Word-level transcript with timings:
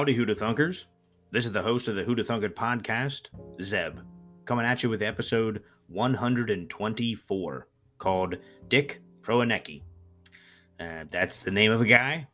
Howdy, 0.00 0.16
Hoota 0.16 0.34
Thunkers. 0.34 0.84
This 1.30 1.44
is 1.44 1.52
the 1.52 1.60
host 1.60 1.86
of 1.86 1.94
the 1.94 2.02
Hoota 2.02 2.24
Thunker 2.24 2.48
podcast, 2.48 3.28
Zeb, 3.60 3.98
coming 4.46 4.64
at 4.64 4.82
you 4.82 4.88
with 4.88 5.02
episode 5.02 5.62
124 5.88 7.68
called 7.98 8.36
Dick 8.68 9.02
Proenneke. 9.20 9.82
Uh, 10.80 11.04
that's 11.10 11.40
the 11.40 11.50
name 11.50 11.70
of 11.70 11.82
a 11.82 11.86
guy 11.86 12.26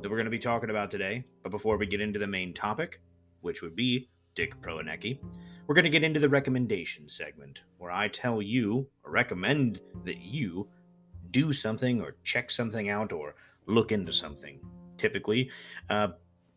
that 0.00 0.08
we're 0.08 0.16
going 0.16 0.24
to 0.24 0.30
be 0.30 0.38
talking 0.38 0.70
about 0.70 0.90
today. 0.90 1.22
But 1.42 1.50
before 1.50 1.76
we 1.76 1.84
get 1.84 2.00
into 2.00 2.18
the 2.18 2.26
main 2.26 2.54
topic, 2.54 3.02
which 3.42 3.60
would 3.60 3.76
be 3.76 4.08
Dick 4.34 4.58
Proenneke, 4.62 5.20
we're 5.66 5.74
going 5.74 5.84
to 5.84 5.90
get 5.90 6.02
into 6.02 6.20
the 6.20 6.28
recommendation 6.30 7.06
segment 7.06 7.60
where 7.76 7.90
I 7.90 8.08
tell 8.08 8.40
you 8.40 8.86
or 9.04 9.12
recommend 9.12 9.82
that 10.06 10.22
you 10.22 10.68
do 11.32 11.52
something 11.52 12.00
or 12.00 12.16
check 12.24 12.50
something 12.50 12.88
out 12.88 13.12
or 13.12 13.34
look 13.66 13.92
into 13.92 14.10
something. 14.10 14.58
Typically, 14.96 15.50
uh, 15.90 16.08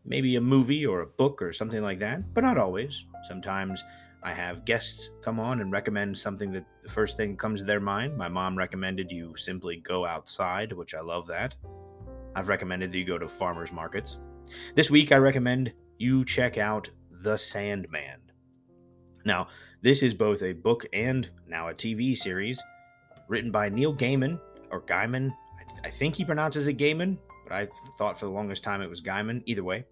maybe 0.05 0.35
a 0.35 0.41
movie 0.41 0.85
or 0.85 1.01
a 1.01 1.07
book 1.07 1.41
or 1.41 1.53
something 1.53 1.81
like 1.81 1.99
that, 1.99 2.33
but 2.33 2.43
not 2.43 2.57
always. 2.57 3.05
Sometimes 3.27 3.83
I 4.21 4.31
have 4.33 4.65
guests 4.65 5.09
come 5.21 5.39
on 5.39 5.61
and 5.61 5.71
recommend 5.71 6.17
something 6.17 6.51
that 6.53 6.65
the 6.83 6.89
first 6.89 7.17
thing 7.17 7.35
comes 7.35 7.61
to 7.61 7.65
their 7.65 7.79
mind. 7.79 8.17
My 8.17 8.29
mom 8.29 8.57
recommended 8.57 9.11
you 9.11 9.35
simply 9.35 9.77
go 9.77 10.05
outside, 10.05 10.71
which 10.71 10.93
I 10.93 11.01
love 11.01 11.27
that. 11.27 11.55
I've 12.35 12.47
recommended 12.47 12.91
that 12.91 12.97
you 12.97 13.05
go 13.05 13.17
to 13.17 13.27
farmers 13.27 13.71
markets. 13.71 14.17
This 14.75 14.89
week, 14.89 15.11
I 15.11 15.17
recommend 15.17 15.73
you 15.97 16.25
check 16.25 16.57
out 16.57 16.89
The 17.21 17.37
Sandman. 17.37 18.19
Now, 19.25 19.47
this 19.81 20.01
is 20.01 20.13
both 20.13 20.41
a 20.41 20.53
book 20.53 20.85
and 20.93 21.29
now 21.47 21.69
a 21.69 21.73
TV 21.73 22.17
series 22.17 22.61
written 23.27 23.51
by 23.51 23.69
Neil 23.69 23.95
Gaiman, 23.95 24.39
or 24.71 24.81
Gaiman. 24.81 25.31
I, 25.83 25.89
think 25.89 26.15
he 26.15 26.25
pronounces 26.25 26.67
it 26.67 26.77
Gaiman, 26.77 27.17
but 27.43 27.53
I 27.53 27.67
thought 27.97 28.19
for 28.19 28.25
the 28.25 28.31
longest 28.31 28.63
time 28.63 28.81
it 28.81 28.89
was 28.89 29.01
Gaiman. 29.01 29.43
Either 29.45 29.63
way, 29.63 29.85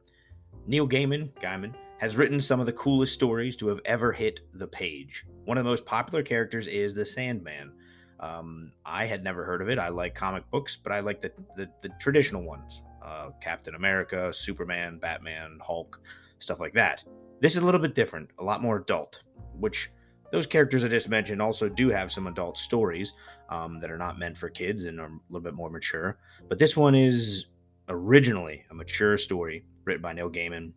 Neil 0.67 0.87
Gaiman, 0.87 1.31
Gaiman, 1.41 1.73
has 1.99 2.15
written 2.15 2.41
some 2.41 2.59
of 2.59 2.65
the 2.65 2.73
coolest 2.73 3.13
stories 3.13 3.55
to 3.57 3.67
have 3.67 3.79
ever 3.85 4.11
hit 4.11 4.39
the 4.53 4.67
page. 4.67 5.25
One 5.45 5.57
of 5.57 5.63
the 5.63 5.69
most 5.69 5.85
popular 5.85 6.23
characters 6.23 6.67
is 6.67 6.93
the 6.93 7.05
Sandman. 7.05 7.71
Um, 8.19 8.71
I 8.85 9.05
had 9.05 9.23
never 9.23 9.43
heard 9.43 9.61
of 9.61 9.69
it. 9.69 9.79
I 9.79 9.89
like 9.89 10.15
comic 10.15 10.49
books, 10.51 10.77
but 10.81 10.91
I 10.91 10.99
like 10.99 11.21
the, 11.21 11.31
the, 11.55 11.69
the 11.81 11.89
traditional 11.99 12.43
ones 12.43 12.81
uh, 13.03 13.29
Captain 13.41 13.75
America, 13.75 14.31
Superman, 14.33 14.99
Batman, 14.99 15.59
Hulk, 15.61 15.99
stuff 16.39 16.59
like 16.59 16.73
that. 16.73 17.03
This 17.39 17.55
is 17.55 17.61
a 17.61 17.65
little 17.65 17.81
bit 17.81 17.95
different, 17.95 18.29
a 18.39 18.43
lot 18.43 18.61
more 18.61 18.77
adult, 18.77 19.23
which 19.59 19.91
those 20.31 20.47
characters 20.47 20.83
I 20.83 20.87
just 20.87 21.09
mentioned 21.09 21.41
also 21.41 21.67
do 21.67 21.89
have 21.89 22.11
some 22.11 22.27
adult 22.27 22.57
stories 22.57 23.13
um, 23.49 23.79
that 23.81 23.91
are 23.91 23.97
not 23.97 24.19
meant 24.19 24.37
for 24.37 24.49
kids 24.49 24.85
and 24.85 24.99
are 24.99 25.07
a 25.07 25.19
little 25.29 25.43
bit 25.43 25.53
more 25.55 25.69
mature. 25.69 26.17
But 26.47 26.57
this 26.57 26.77
one 26.77 26.95
is 26.95 27.47
originally 27.91 28.63
a 28.71 28.73
mature 28.73 29.17
story 29.17 29.65
written 29.83 30.01
by 30.01 30.13
Neil 30.13 30.29
Gaiman. 30.29 30.73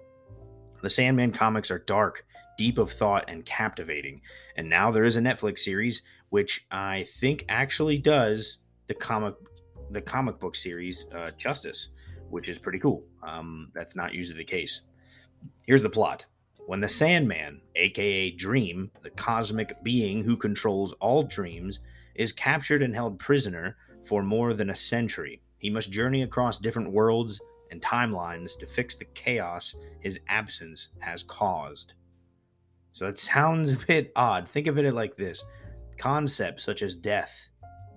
The 0.83 0.91
Sandman 0.91 1.33
comics 1.33 1.71
are 1.71 1.79
dark, 1.79 2.27
deep 2.59 2.77
of 2.77 2.93
thought, 2.93 3.25
and 3.29 3.45
captivating. 3.47 4.21
And 4.57 4.69
now 4.69 4.91
there 4.91 5.05
is 5.05 5.17
a 5.17 5.21
Netflix 5.21 5.61
series 5.61 6.03
which 6.31 6.67
I 6.71 7.07
think 7.21 7.45
actually 7.49 7.99
does 7.99 8.59
the 8.89 8.95
comic 8.95 9.35
the 9.91 10.01
comic 10.01 10.41
book 10.41 10.57
series 10.57 11.07
uh, 11.15 11.31
justice, 11.39 11.89
which 12.31 12.49
is 12.49 12.59
pretty 12.59 12.81
cool. 12.81 13.05
Um, 13.23 13.71
that's 13.75 13.95
not 13.95 14.15
usually 14.15 14.39
the 14.39 14.45
case. 14.45 14.81
Here's 15.67 15.83
the 15.83 15.91
plot. 15.91 16.25
When 16.67 16.81
the 16.81 16.89
Sandman, 16.89 17.61
aka 17.77 18.31
Dream, 18.33 18.91
the 19.03 19.11
cosmic 19.11 19.81
being 19.85 20.25
who 20.25 20.37
controls 20.37 20.95
all 20.95 21.23
dreams, 21.23 21.81
is 22.17 22.33
captured 22.33 22.83
and 22.83 22.95
held 22.95 23.21
prisoner 23.21 23.77
for 24.05 24.23
more 24.23 24.55
than 24.55 24.71
a 24.71 24.77
century, 24.77 25.41
he 25.59 25.71
must 25.71 25.91
journey 25.91 26.23
across 26.23 26.59
different 26.59 26.93
worlds 26.93 27.41
and 27.71 27.81
timelines 27.81 28.59
to 28.59 28.67
fix 28.67 28.95
the 28.95 29.07
chaos 29.07 29.75
his 30.01 30.21
absence 30.29 30.89
has 30.99 31.23
caused. 31.23 31.95
So 32.93 33.07
it 33.07 33.19
sounds 33.19 33.73
a 33.73 33.77
bit 33.77 34.13
odd. 34.15 34.49
Think 34.49 34.67
of 34.67 34.79
it 34.79 34.95
like 34.95 35.17
this 35.17 35.45
concepts 35.99 36.65
such 36.65 36.83
as 36.83 36.97
death, 36.97 37.49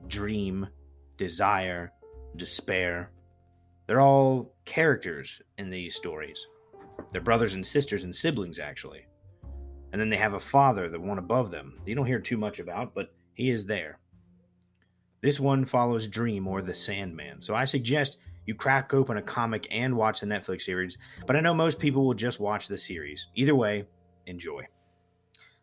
dream, 0.08 0.68
desire, 1.18 1.92
despair, 2.36 3.12
they're 3.88 4.02
all 4.02 4.54
characters 4.66 5.42
in 5.58 5.70
these 5.70 5.96
stories. 5.96 6.46
They're 7.12 7.22
brothers 7.22 7.54
and 7.54 7.66
sisters 7.66 8.04
and 8.04 8.14
siblings, 8.14 8.60
actually. 8.60 9.06
And 9.92 10.02
then 10.02 10.10
they 10.10 10.18
have 10.18 10.34
a 10.34 10.40
father, 10.40 10.90
the 10.90 11.00
one 11.00 11.18
above 11.18 11.52
them. 11.52 11.80
You 11.86 11.96
don't 11.96 12.06
hear 12.06 12.20
too 12.20 12.38
much 12.38 12.60
about, 12.60 12.94
but 12.94 13.14
he 13.34 13.50
is 13.50 13.66
there. 13.66 14.00
This 15.22 15.40
one 15.40 15.66
follows 15.66 16.08
Dream 16.08 16.48
or 16.48 16.62
The 16.62 16.76
Sandman. 16.76 17.42
So 17.42 17.56
I 17.56 17.66
suggest 17.66 18.18
you 18.46 18.56
crack 18.56 18.94
open 18.94 19.18
a 19.18 19.22
comic 19.22 19.68
and 19.72 19.96
watch 19.98 20.22
the 20.22 20.28
Netflix 20.28 20.62
series, 20.62 20.98
but 21.26 21.36
I 21.36 21.42
know 21.42 21.54
most 21.54 21.80
people 21.80 22.06
will 22.06 22.14
just 22.14 22.40
watch 22.40 22.68
the 22.68 22.78
series. 22.78 23.28
Either 23.36 23.56
way, 23.56 23.86
enjoy. 24.26 24.68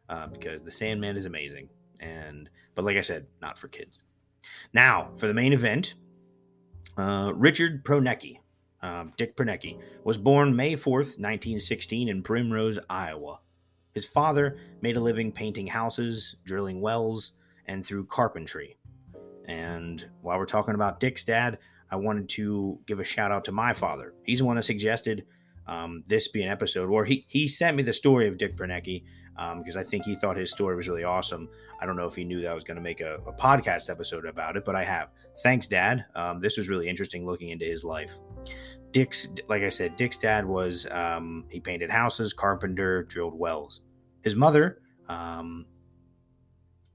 Uh, 0.08 0.26
because 0.26 0.62
The 0.62 0.70
Sandman 0.70 1.16
is 1.16 1.24
amazing. 1.24 1.68
And 2.00 2.50
but 2.74 2.84
like 2.84 2.96
I 2.96 3.02
said, 3.02 3.26
not 3.40 3.58
for 3.58 3.68
kids. 3.68 4.00
Now, 4.72 5.10
for 5.16 5.26
the 5.26 5.34
main 5.34 5.52
event, 5.52 5.94
uh, 6.96 7.32
Richard 7.34 7.84
Proenneke, 7.84 8.38
uh, 8.82 9.04
Dick 9.16 9.36
Proenneke, 9.36 9.80
was 10.04 10.18
born 10.18 10.54
May 10.54 10.74
4th, 10.74 11.18
1916, 11.18 12.08
in 12.08 12.22
Primrose, 12.22 12.78
Iowa. 12.90 13.40
His 13.92 14.04
father 14.04 14.58
made 14.82 14.96
a 14.96 15.00
living 15.00 15.32
painting 15.32 15.68
houses, 15.68 16.36
drilling 16.44 16.80
wells, 16.80 17.32
and 17.66 17.86
through 17.86 18.06
carpentry. 18.06 18.76
And 19.46 20.04
while 20.22 20.38
we're 20.38 20.46
talking 20.46 20.74
about 20.74 21.00
Dick's 21.00 21.24
dad, 21.24 21.58
I 21.90 21.96
wanted 21.96 22.28
to 22.30 22.78
give 22.86 23.00
a 23.00 23.04
shout 23.04 23.30
out 23.30 23.44
to 23.46 23.52
my 23.52 23.74
father. 23.74 24.14
He's 24.24 24.38
the 24.38 24.44
one 24.44 24.56
that 24.56 24.64
suggested 24.64 25.24
um, 25.66 26.04
this 26.06 26.28
be 26.28 26.42
an 26.42 26.50
episode 26.50 26.90
where 26.90 27.04
he, 27.04 27.24
he 27.28 27.48
sent 27.48 27.76
me 27.76 27.82
the 27.82 27.92
story 27.92 28.28
of 28.28 28.38
Dick 28.38 28.56
Proenneke 28.56 29.04
because 29.34 29.76
um, 29.76 29.80
I 29.80 29.82
think 29.82 30.04
he 30.04 30.14
thought 30.14 30.36
his 30.36 30.50
story 30.50 30.76
was 30.76 30.88
really 30.88 31.04
awesome. 31.04 31.48
I 31.80 31.86
don't 31.86 31.96
know 31.96 32.06
if 32.06 32.14
he 32.14 32.24
knew 32.24 32.40
that 32.42 32.50
I 32.50 32.54
was 32.54 32.64
going 32.64 32.76
to 32.76 32.82
make 32.82 33.00
a, 33.00 33.16
a, 33.26 33.32
podcast 33.32 33.90
episode 33.90 34.26
about 34.26 34.56
it, 34.56 34.64
but 34.64 34.76
I 34.76 34.84
have. 34.84 35.08
Thanks, 35.42 35.66
Dad. 35.66 36.04
Um, 36.14 36.40
this 36.40 36.56
was 36.56 36.68
really 36.68 36.88
interesting 36.88 37.26
looking 37.26 37.48
into 37.48 37.64
his 37.64 37.82
life. 37.82 38.12
Dick's, 38.92 39.28
like 39.48 39.62
I 39.62 39.70
said, 39.70 39.96
Dick's 39.96 40.16
dad 40.16 40.46
was 40.46 40.86
um, 40.90 41.46
he 41.48 41.58
painted 41.58 41.90
houses, 41.90 42.32
carpenter, 42.32 43.02
drilled 43.02 43.36
wells. 43.36 43.80
His 44.22 44.36
mother, 44.36 44.78
um, 45.08 45.66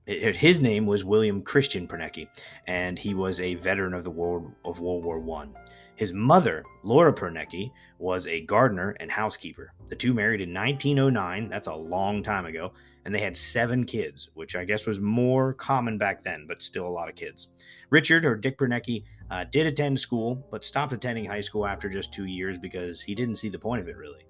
his 0.10 0.60
name 0.60 0.88
was 0.88 1.04
William 1.04 1.44
Christian 1.44 1.88
Proenneke, 1.88 2.28
and 2.66 2.98
he 2.98 3.14
was 3.14 3.40
a 3.40 3.54
veteran 3.56 3.94
of 3.94 4.04
the 4.04 4.10
World 4.10 4.52
of 4.66 4.80
World 4.80 5.04
War 5.04 5.20
One. 5.20 5.54
His 5.98 6.14
mother, 6.14 6.64
Laura 6.84 7.14
Proenneke, 7.14 7.72
was 8.00 8.26
a 8.26 8.42
gardener 8.42 8.96
and 9.00 9.12
housekeeper. 9.12 9.72
The 9.90 9.96
two 9.96 10.16
married 10.16 10.42
in 10.42 10.52
1909. 10.52 11.50
That's 11.50 11.68
a 11.68 11.76
long 11.76 12.24
time 12.24 12.46
ago. 12.46 12.72
And 13.06 13.14
they 13.14 13.20
had 13.20 13.38
seven 13.38 13.86
kids, 13.86 14.30
which 14.34 14.56
I 14.56 14.66
guess 14.66 14.86
was 14.86 15.00
more 15.00 15.54
common 15.54 15.98
back 15.98 16.24
then, 16.24 16.46
but 16.48 16.64
still 16.64 16.88
a 16.88 16.90
lot 16.90 17.10
of 17.10 17.16
kids. 17.16 17.48
Richard, 17.90 18.26
or 18.26 18.36
Dick 18.36 18.58
Proenneke, 18.58 19.04
uh, 19.30 19.46
did 19.52 19.68
attend 19.68 20.00
school, 20.00 20.44
but 20.50 20.66
stopped 20.66 20.94
attending 20.94 21.26
high 21.26 21.42
school 21.42 21.68
after 21.68 21.90
just 21.90 22.14
two 22.14 22.26
years 22.26 22.58
because 22.58 23.02
he 23.02 23.14
didn't 23.14 23.36
see 23.36 23.50
the 23.50 23.60
point 23.60 23.82
of 23.82 23.88
it 23.88 23.98
really. 23.98 24.26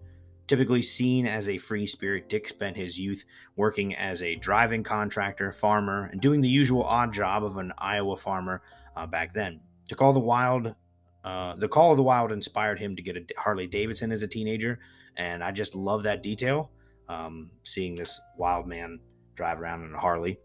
Typically 0.50 0.82
seen 0.82 1.26
as 1.26 1.48
a 1.48 1.58
free 1.58 1.88
spirit, 1.88 2.28
Dick 2.28 2.50
spent 2.50 2.76
his 2.76 3.00
youth 3.00 3.24
working 3.56 3.96
as 3.96 4.22
a 4.22 4.36
driving 4.36 4.84
contractor, 4.84 5.54
farmer, 5.54 6.10
and 6.12 6.20
doing 6.20 6.42
the 6.42 6.50
usual 6.50 6.84
odd 6.84 7.14
job 7.14 7.46
of 7.46 7.56
an 7.56 7.72
Iowa 7.78 8.18
farmer 8.18 8.62
uh, 8.98 9.08
back 9.08 9.34
then. 9.34 9.62
To 9.88 9.96
call 9.96 10.12
the 10.12 10.20
wild 10.20 10.76
uh, 11.24 11.56
the 11.56 11.68
Call 11.68 11.92
of 11.92 11.98
the 11.98 12.04
Wild 12.04 12.32
inspired 12.32 12.80
him 12.80 12.96
to 12.96 13.02
get 13.02 13.18
a 13.18 13.24
Harley 13.38 13.68
Davidson 13.68 14.12
as 14.12 14.24
a 14.24 14.28
teenager, 14.28 14.80
and 15.18 15.44
I 15.44 15.51
just 15.51 15.75
love 15.75 16.04
that 16.04 16.24
detail. 16.24 16.72
Um, 17.07 17.50
seeing 17.63 17.96
this 17.96 18.19
wild 18.38 18.68
man 18.68 19.00
drive 19.36 19.60
around 19.60 19.84
in 19.84 19.94
a 19.94 20.00
Harley. 20.00 20.40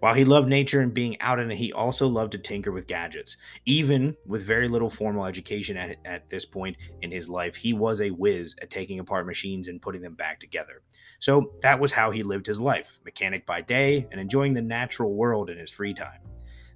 While 0.00 0.14
he 0.14 0.24
loved 0.24 0.48
nature 0.48 0.80
and 0.80 0.94
being 0.94 1.20
out 1.20 1.38
in 1.38 1.50
it, 1.50 1.56
he 1.56 1.72
also 1.72 2.06
loved 2.06 2.32
to 2.32 2.38
tinker 2.38 2.72
with 2.72 2.86
gadgets. 2.86 3.36
Even 3.66 4.16
with 4.26 4.42
very 4.42 4.68
little 4.68 4.90
formal 4.90 5.26
education 5.26 5.76
at, 5.76 5.96
at 6.04 6.30
this 6.30 6.44
point 6.44 6.76
in 7.02 7.10
his 7.10 7.28
life, 7.28 7.56
he 7.56 7.72
was 7.72 8.00
a 8.00 8.10
whiz 8.10 8.54
at 8.62 8.70
taking 8.70 8.98
apart 8.98 9.26
machines 9.26 9.68
and 9.68 9.82
putting 9.82 10.02
them 10.02 10.14
back 10.14 10.40
together. 10.40 10.82
So 11.20 11.52
that 11.62 11.80
was 11.80 11.92
how 11.92 12.10
he 12.10 12.22
lived 12.22 12.46
his 12.46 12.60
life 12.60 12.98
mechanic 13.04 13.44
by 13.44 13.60
day 13.60 14.06
and 14.10 14.20
enjoying 14.20 14.54
the 14.54 14.62
natural 14.62 15.14
world 15.14 15.50
in 15.50 15.58
his 15.58 15.70
free 15.70 15.94
time. 15.94 16.20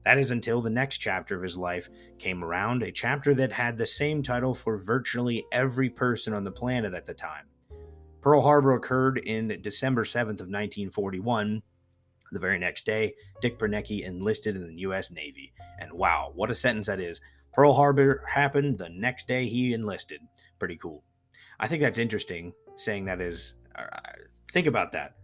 That 0.04 0.18
is 0.18 0.32
until 0.32 0.60
the 0.60 0.70
next 0.70 0.98
chapter 0.98 1.36
of 1.36 1.44
his 1.44 1.56
life 1.56 1.88
came 2.18 2.42
around, 2.42 2.82
a 2.82 2.90
chapter 2.90 3.34
that 3.34 3.52
had 3.52 3.78
the 3.78 3.86
same 3.86 4.22
title 4.22 4.54
for 4.54 4.78
virtually 4.78 5.44
every 5.52 5.88
person 5.88 6.34
on 6.34 6.42
the 6.42 6.50
planet 6.50 6.92
at 6.92 7.06
the 7.06 7.14
time. 7.14 7.46
Pearl 8.20 8.42
Harbor 8.42 8.74
occurred 8.74 9.18
in 9.18 9.60
December 9.62 10.04
7th 10.04 10.40
of 10.40 10.48
1941. 10.48 11.62
The 12.32 12.40
very 12.40 12.58
next 12.58 12.84
day, 12.86 13.14
Dick 13.40 13.58
Proenneke 13.58 14.04
enlisted 14.04 14.56
in 14.56 14.66
the 14.66 14.80
U.S. 14.80 15.10
Navy. 15.10 15.52
And 15.78 15.92
wow, 15.92 16.32
what 16.34 16.50
a 16.50 16.54
sentence 16.56 16.86
that 16.86 17.00
is. 17.00 17.20
Pearl 17.52 17.74
Harbor 17.74 18.24
happened 18.26 18.78
the 18.78 18.88
next 18.88 19.28
day 19.28 19.46
he 19.46 19.74
enlisted. 19.74 20.20
Pretty 20.58 20.76
cool. 20.76 21.04
I 21.60 21.68
think 21.68 21.82
that's 21.82 21.98
interesting 21.98 22.52
saying 22.76 23.04
that 23.04 23.20
is. 23.20 23.54
Uh, 23.76 23.84
think 24.50 24.66
about 24.66 24.92
that 24.92 25.14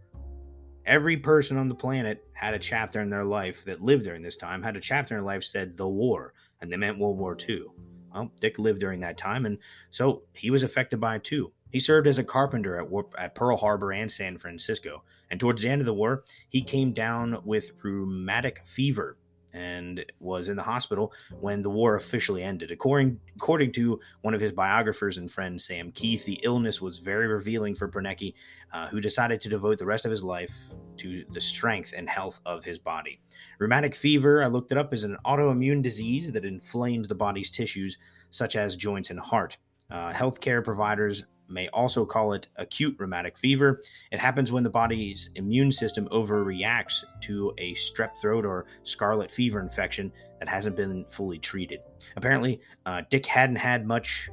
every 0.89 1.15
person 1.15 1.55
on 1.55 1.69
the 1.69 1.75
planet 1.75 2.27
had 2.33 2.55
a 2.55 2.59
chapter 2.59 2.99
in 2.99 3.11
their 3.11 3.23
life 3.23 3.63
that 3.63 3.79
lived 3.79 4.03
during 4.03 4.23
this 4.23 4.35
time, 4.35 4.63
had 4.63 4.75
a 4.75 4.81
chapter 4.81 5.13
in 5.13 5.19
their 5.19 5.25
life 5.25 5.43
said 5.43 5.77
the 5.77 5.87
war, 5.87 6.33
and 6.59 6.71
they 6.71 6.77
meant 6.77 6.97
World 6.97 7.17
War 7.17 7.37
II. 7.47 7.65
Well, 8.11 8.31
Dick 8.41 8.57
lived 8.57 8.79
during 8.79 8.99
that 9.01 9.17
time, 9.17 9.45
and 9.45 9.59
so 9.91 10.23
he 10.33 10.49
was 10.49 10.63
affected 10.63 10.99
by 10.99 11.17
it 11.17 11.23
too. 11.23 11.51
He 11.71 11.79
served 11.79 12.07
as 12.07 12.17
a 12.17 12.23
carpenter 12.23 12.79
at, 12.79 12.87
at 13.17 13.35
Pearl 13.35 13.57
Harbor 13.57 13.91
and 13.91 14.11
San 14.11 14.37
Francisco. 14.37 15.03
And 15.29 15.39
towards 15.39 15.61
the 15.61 15.69
end 15.69 15.81
of 15.81 15.85
the 15.85 15.93
war, 15.93 16.23
he 16.49 16.61
came 16.61 16.93
down 16.93 17.39
with 17.43 17.71
rheumatic 17.83 18.61
fever 18.65 19.17
and 19.53 20.05
was 20.19 20.47
in 20.47 20.55
the 20.55 20.63
hospital 20.63 21.11
when 21.39 21.61
the 21.61 21.69
war 21.69 21.95
officially 21.95 22.43
ended. 22.43 22.71
According, 22.71 23.19
according 23.35 23.71
to 23.73 23.99
one 24.21 24.33
of 24.33 24.41
his 24.41 24.51
biographers 24.51 25.17
and 25.17 25.31
friend, 25.31 25.59
Sam 25.59 25.91
Keith, 25.91 26.25
the 26.25 26.39
illness 26.43 26.81
was 26.81 26.99
very 26.99 27.27
revealing 27.27 27.75
for 27.75 27.87
Proenneke, 27.87 28.33
uh, 28.73 28.87
who 28.89 29.01
decided 29.01 29.41
to 29.41 29.49
devote 29.49 29.79
the 29.79 29.85
rest 29.85 30.05
of 30.05 30.11
his 30.11 30.23
life 30.23 30.53
to 30.97 31.25
the 31.31 31.41
strength 31.41 31.93
and 31.95 32.07
health 32.07 32.39
of 32.45 32.63
his 32.63 32.77
body. 32.77 33.21
Rheumatic 33.57 33.95
fever, 33.95 34.43
I 34.43 34.47
looked 34.47 34.71
it 34.71 34.77
up, 34.77 34.93
is 34.93 35.03
an 35.03 35.17
autoimmune 35.25 35.81
disease 35.81 36.31
that 36.31 36.45
inflames 36.45 37.07
the 37.07 37.15
body's 37.15 37.49
tissues, 37.49 37.97
such 38.29 38.55
as 38.55 38.75
joints 38.75 39.09
and 39.09 39.19
heart. 39.19 39.57
Uh, 39.89 40.13
healthcare 40.13 40.63
providers 40.63 41.23
may 41.49 41.67
also 41.69 42.05
call 42.05 42.33
it 42.33 42.47
acute 42.57 42.95
rheumatic 42.99 43.37
fever. 43.37 43.81
It 44.11 44.19
happens 44.19 44.51
when 44.51 44.63
the 44.63 44.69
body's 44.69 45.29
immune 45.35 45.71
system 45.71 46.07
overreacts 46.11 47.03
to 47.21 47.53
a 47.57 47.73
strep 47.75 48.11
throat 48.21 48.45
or 48.45 48.65
scarlet 48.83 49.31
fever 49.31 49.59
infection 49.59 50.11
that 50.39 50.47
hasn't 50.47 50.75
been 50.75 51.05
fully 51.09 51.37
treated. 51.39 51.79
Apparently, 52.15 52.61
uh, 52.85 53.01
Dick 53.09 53.25
hadn't 53.25 53.57
had 53.57 53.85
much. 53.85 54.29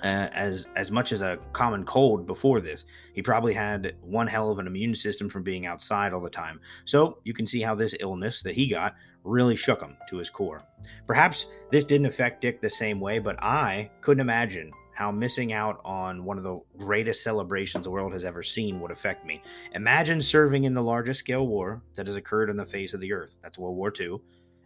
Uh, 0.00 0.30
as 0.32 0.68
as 0.76 0.92
much 0.92 1.10
as 1.10 1.22
a 1.22 1.38
common 1.52 1.84
cold 1.84 2.24
before 2.24 2.60
this, 2.60 2.84
he 3.14 3.20
probably 3.20 3.52
had 3.52 3.96
one 4.00 4.28
hell 4.28 4.48
of 4.48 4.60
an 4.60 4.66
immune 4.68 4.94
system 4.94 5.28
from 5.28 5.42
being 5.42 5.66
outside 5.66 6.12
all 6.12 6.20
the 6.20 6.30
time. 6.30 6.60
So 6.84 7.18
you 7.24 7.34
can 7.34 7.48
see 7.48 7.60
how 7.60 7.74
this 7.74 7.96
illness 7.98 8.40
that 8.42 8.54
he 8.54 8.68
got 8.68 8.94
really 9.24 9.56
shook 9.56 9.80
him 9.80 9.96
to 10.08 10.18
his 10.18 10.30
core. 10.30 10.62
Perhaps 11.08 11.46
this 11.72 11.84
didn't 11.84 12.06
affect 12.06 12.42
Dick 12.42 12.60
the 12.60 12.70
same 12.70 13.00
way, 13.00 13.18
but 13.18 13.42
I 13.42 13.90
couldn't 14.00 14.20
imagine 14.20 14.70
how 14.98 15.12
missing 15.12 15.52
out 15.52 15.80
on 15.84 16.24
one 16.24 16.38
of 16.38 16.42
the 16.42 16.58
greatest 16.76 17.22
celebrations 17.22 17.84
the 17.84 17.90
world 17.90 18.12
has 18.12 18.24
ever 18.24 18.42
seen 18.42 18.80
would 18.80 18.90
affect 18.90 19.24
me. 19.24 19.40
Imagine 19.74 20.20
serving 20.20 20.64
in 20.64 20.74
the 20.74 20.82
largest 20.82 21.20
scale 21.20 21.46
war 21.46 21.80
that 21.94 22.08
has 22.08 22.16
occurred 22.16 22.50
on 22.50 22.56
the 22.56 22.66
face 22.66 22.94
of 22.94 23.00
the 23.00 23.12
earth. 23.12 23.36
That's 23.40 23.56
World 23.56 23.76
War 23.76 23.92
II. 23.96 24.16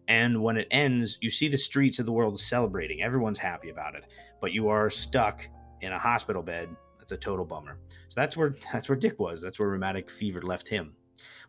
And 0.08 0.43
when 0.43 0.56
it 0.56 0.69
ends, 0.70 1.19
you 1.20 1.29
see 1.29 1.49
the 1.49 1.58
streets 1.58 1.99
of 1.99 2.06
the 2.06 2.12
world 2.12 2.40
celebrating. 2.40 3.02
Everyone's 3.02 3.38
happy 3.38 3.69
about 3.69 3.94
it. 3.94 4.06
But 4.40 4.52
you 4.52 4.69
are 4.69 4.88
stuck 4.88 5.46
in 5.82 5.93
a 5.93 5.99
hospital 5.99 6.43
bed. 6.43 6.70
That's 6.99 7.12
a 7.12 7.19
total 7.19 7.44
bummer. 7.44 7.76
So 8.08 8.19
that's 8.19 8.35
where 8.35 8.55
that's 8.73 8.88
where 8.88 8.96
Dick 8.96 9.20
was. 9.20 9.43
That's 9.43 9.58
where 9.58 9.69
rheumatic 9.69 10.11
fever 10.11 10.40
left 10.40 10.67
him. 10.67 10.94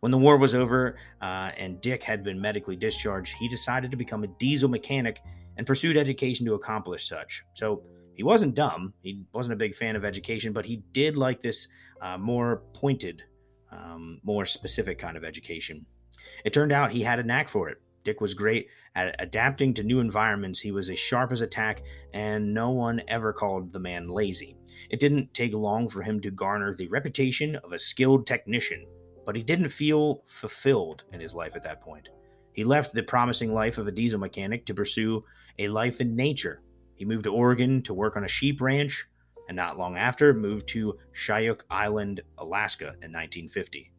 When 0.02 0.12
the 0.12 0.18
war 0.18 0.38
was 0.38 0.54
over 0.54 0.98
uh, 1.22 1.52
and 1.56 1.80
Dick 1.80 2.04
had 2.04 2.22
been 2.22 2.42
medically 2.42 2.76
discharged, 2.76 3.34
he 3.40 3.48
decided 3.48 3.92
to 3.92 3.98
become 3.98 4.26
a 4.26 4.28
diesel 4.40 4.68
mechanic 4.68 5.22
and 5.56 5.66
pursued 5.66 5.96
education 5.96 6.46
to 6.48 6.56
accomplish 6.56 7.08
such. 7.08 7.46
So 7.54 7.84
he 8.16 8.24
wasn't 8.24 8.56
dumb. 8.56 8.94
He 9.02 9.24
wasn't 9.34 9.54
a 9.54 9.58
big 9.58 9.76
fan 9.76 9.96
of 9.96 10.06
education, 10.06 10.54
but 10.54 10.66
he 10.66 10.84
did 10.92 11.18
like 11.18 11.42
this 11.42 11.68
uh, 12.02 12.18
more 12.18 12.64
pointed, 12.74 13.24
um, 13.72 14.20
more 14.24 14.46
specific 14.46 15.00
kind 15.00 15.18
of 15.18 15.24
education. 15.24 15.86
It 16.46 16.54
turned 16.54 16.72
out 16.72 16.92
he 16.92 17.02
had 17.02 17.20
a 17.20 17.24
knack 17.24 17.50
for 17.50 17.70
it. 17.70 17.78
Dick 18.04 18.20
was 18.22 18.34
great 18.34 18.68
at 18.96 19.16
adapting 19.20 19.74
to 19.74 19.84
new 19.84 20.00
environments. 20.00 20.60
He 20.60 20.72
was 20.72 20.90
as 20.90 21.00
sharp 21.00 21.32
as 21.32 21.42
a 21.42 21.48
tack, 21.48 21.82
and 22.14 22.54
no 22.54 22.72
one 22.72 23.02
ever 23.08 23.32
called 23.32 23.72
the 23.72 23.80
man 23.80 24.10
lazy. 24.10 24.58
It 24.90 25.00
didn't 25.00 25.34
take 25.34 25.54
long 25.54 25.90
for 25.90 26.02
him 26.02 26.20
to 26.22 26.32
garner 26.32 26.74
the 26.74 26.90
reputation 26.90 27.56
of 27.58 27.72
a 27.72 27.80
skilled 27.80 28.28
technician, 28.28 28.86
but 29.26 29.36
he 29.36 29.42
didn't 29.42 29.70
feel 29.70 30.24
fulfilled 30.28 31.04
in 31.14 31.22
his 31.22 31.34
life 31.34 31.56
at 31.56 31.64
that 31.64 31.82
point. 31.82 32.10
He 32.52 32.64
left 32.64 32.94
the 32.94 33.04
promising 33.04 33.54
life 33.54 33.78
of 33.78 33.88
a 33.88 33.92
diesel 33.92 34.20
mechanic 34.20 34.66
to 34.66 34.74
pursue 34.74 35.24
a 35.58 35.70
life 35.70 36.02
in 36.02 36.16
nature 36.16 36.62
he 37.04 37.10
moved 37.10 37.26
to 37.26 37.34
Oregon 37.34 37.82
to 37.82 37.94
work 37.94 38.16
on 38.16 38.24
a 38.24 38.30
sheep 38.30 38.62
ranch, 38.62 39.06
and 39.50 39.58
not 39.58 39.78
long 39.78 39.98
after 39.98 40.34
moved 40.34 40.70
to 40.70 40.98
Shuyak 41.14 41.60
Island, 41.70 42.22
Alaska 42.38 42.96
in 43.02 43.12
1950. 43.12 43.92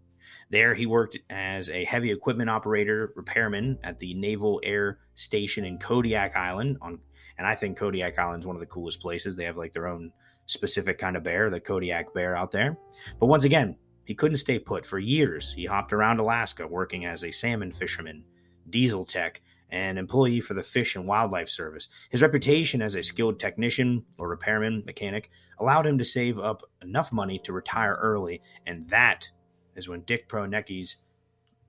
There, 0.49 0.75
he 0.75 0.87
worked 0.87 1.19
as 1.29 1.69
a 1.69 1.85
heavy 1.85 2.11
equipment 2.11 2.49
operator, 2.49 3.13
repairman 3.15 3.79
at 3.85 3.99
the 3.99 4.15
Naval 4.15 4.59
Air 4.65 5.01
Station 5.15 5.67
in 5.67 5.79
Kodiak 5.79 6.35
Island. 6.35 6.79
On, 6.81 6.99
and 7.37 7.47
I 7.47 7.55
think 7.55 7.77
Kodiak 7.77 8.19
Island 8.19 8.45
is 8.45 8.47
one 8.47 8.57
of 8.57 8.61
the 8.61 8.67
coolest 8.67 9.01
places. 9.01 9.37
They 9.37 9.45
have 9.45 9.59
like 9.59 9.75
their 9.75 9.87
own 9.87 10.11
specific 10.47 10.97
kind 10.97 11.15
of 11.15 11.25
bear, 11.25 11.51
the 11.51 11.61
Kodiak 11.61 12.15
bear 12.15 12.35
out 12.35 12.53
there. 12.53 12.79
But 13.21 13.27
once 13.27 13.45
again, 13.45 13.77
he 14.07 14.15
couldn't 14.15 14.39
stay 14.39 14.59
put. 14.59 14.87
For 14.87 14.99
years, 14.99 15.53
he 15.55 15.67
hopped 15.67 15.93
around 15.93 16.21
Alaska 16.21 16.67
working 16.67 17.05
as 17.05 17.23
a 17.23 17.31
salmon 17.31 17.71
fisherman, 17.71 18.25
diesel 18.71 19.05
tech, 19.05 19.43
and 19.71 19.99
employee 19.99 20.41
for 20.41 20.55
the 20.55 20.63
Fish 20.63 20.97
and 20.97 21.07
Wildlife 21.07 21.49
Service. 21.49 21.89
His 22.11 22.23
reputation 22.23 22.83
as 22.83 22.95
a 22.95 23.03
skilled 23.03 23.41
technician 23.41 24.05
or 24.19 24.29
repairman, 24.29 24.85
mechanic, 24.87 25.31
allowed 25.59 25.87
him 25.87 25.99
to 25.99 26.05
save 26.05 26.39
up 26.39 26.63
enough 26.83 27.13
money 27.13 27.41
to 27.45 27.53
retire 27.53 27.99
early, 28.01 28.43
and 28.67 28.89
that 28.91 29.29
is 29.77 29.89
when 29.89 30.03
Dick 30.03 30.29
Proenneke's 30.29 30.97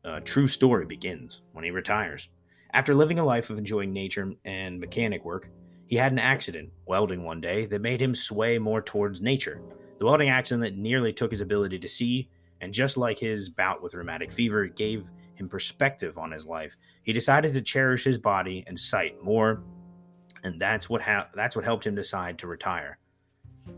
uh, 0.03 0.19
true 0.23 0.47
story 0.47 0.85
begins, 0.85 1.41
when 1.53 1.63
he 1.63 1.71
retires. 1.71 2.29
After 2.73 2.93
living 2.93 3.19
a 3.19 3.25
life 3.25 3.49
of 3.49 3.57
enjoying 3.57 3.93
nature 3.93 4.33
and 4.43 4.79
mechanic 4.79 5.23
work, 5.23 5.49
he 5.87 5.95
had 5.95 6.11
an 6.11 6.19
accident 6.19 6.69
welding 6.85 7.23
one 7.23 7.41
day 7.41 7.65
that 7.67 7.81
made 7.81 8.01
him 8.01 8.15
sway 8.15 8.57
more 8.57 8.81
towards 8.81 9.21
nature. 9.21 9.61
The 9.99 10.05
welding 10.05 10.29
accident 10.29 10.77
nearly 10.77 11.13
took 11.13 11.31
his 11.31 11.41
ability 11.41 11.79
to 11.79 11.87
see, 11.87 12.29
and 12.61 12.73
just 12.73 12.97
like 12.97 13.17
his 13.17 13.49
bout 13.49 13.81
with 13.81 13.93
rheumatic 13.93 14.31
fever, 14.31 14.65
it 14.65 14.75
gave 14.75 15.09
him 15.35 15.47
perspective 15.47 16.17
on 16.17 16.31
his 16.31 16.45
life. 16.45 16.75
He 17.05 17.13
decided 17.13 17.53
to 17.53 17.61
cherish 17.61 18.03
his 18.03 18.17
body 18.17 18.63
and 18.67 18.79
sight 18.79 19.23
more, 19.23 19.63
and 20.43 20.59
that's 20.59 20.89
what 20.89 21.03
ha- 21.03 21.29
that's 21.35 21.55
what 21.55 21.63
helped 21.63 21.85
him 21.85 21.95
decide 21.95 22.39
to 22.39 22.47
retire. 22.47 22.97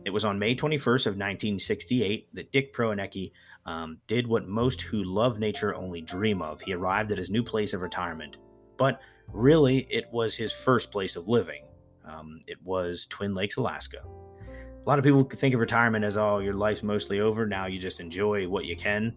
It 0.06 0.10
was 0.12 0.26
on 0.26 0.40
May 0.40 0.56
21st 0.56 1.06
of 1.06 1.14
1968 1.14 2.34
that 2.34 2.52
Dick 2.52 2.74
Proenneke 2.74 3.32
um, 3.66 3.98
did 4.08 4.28
what 4.28 4.48
most 4.48 4.82
who 4.82 5.04
love 5.04 5.40
nature 5.40 5.76
only 5.76 6.02
dream 6.02 6.42
of. 6.42 6.62
He 6.62 6.74
arrived 6.74 7.12
at 7.12 7.18
his 7.18 7.30
new 7.30 7.44
place 7.44 7.74
of 7.74 7.82
retirement, 7.82 8.38
but 8.78 9.02
really, 9.32 9.88
it 9.90 10.06
was 10.12 10.34
his 10.34 10.54
first 10.54 10.90
place 10.90 11.18
of 11.18 11.28
living. 11.28 11.66
Um, 12.06 12.40
it 12.48 12.58
was 12.64 13.08
Twin 13.08 13.36
Lakes, 13.36 13.58
Alaska. 13.58 14.04
A 14.06 14.90
lot 14.90 15.00
of 15.00 15.04
people 15.04 15.26
think 15.26 15.54
of 15.54 15.60
retirement 15.60 16.06
as, 16.06 16.16
oh, 16.16 16.40
your 16.40 16.54
life's 16.54 16.82
mostly 16.82 17.20
over. 17.20 17.46
Now 17.46 17.66
you 17.66 17.78
just 17.78 18.00
enjoy 18.00 18.48
what 18.48 18.64
you 18.64 18.78
can. 18.78 19.14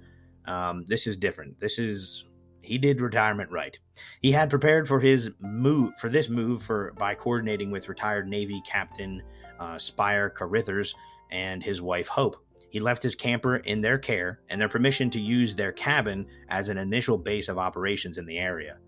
Um, 0.46 0.84
this 0.88 1.06
is 1.06 1.16
different. 1.16 1.60
This 1.60 1.78
is 1.78 2.24
he 2.62 2.78
did 2.78 3.00
retirement 3.00 3.50
right. 3.50 3.76
He 4.20 4.32
had 4.32 4.50
prepared 4.50 4.88
for 4.88 5.00
his 5.00 5.30
move 5.40 5.92
for 5.98 6.08
this 6.08 6.28
move 6.28 6.62
for 6.62 6.92
by 6.98 7.14
coordinating 7.14 7.70
with 7.70 7.88
retired 7.88 8.28
Navy 8.28 8.62
Captain 8.66 9.22
uh, 9.58 9.78
Spike 9.78 10.34
Carrithers 10.34 10.94
and 11.30 11.62
his 11.62 11.80
wife 11.80 12.08
Hope. 12.08 12.36
He 12.70 12.80
left 12.80 13.02
his 13.02 13.14
camper 13.14 13.56
in 13.56 13.80
their 13.80 13.98
care 13.98 14.40
and 14.48 14.60
their 14.60 14.68
permission 14.68 15.10
to 15.10 15.20
use 15.20 15.54
their 15.54 15.72
cabin 15.72 16.26
as 16.48 16.68
an 16.68 16.78
initial 16.78 17.18
base 17.18 17.48
of 17.48 17.58
operations 17.58 18.16
in 18.16 18.26
the 18.26 18.38
area. 18.38 18.78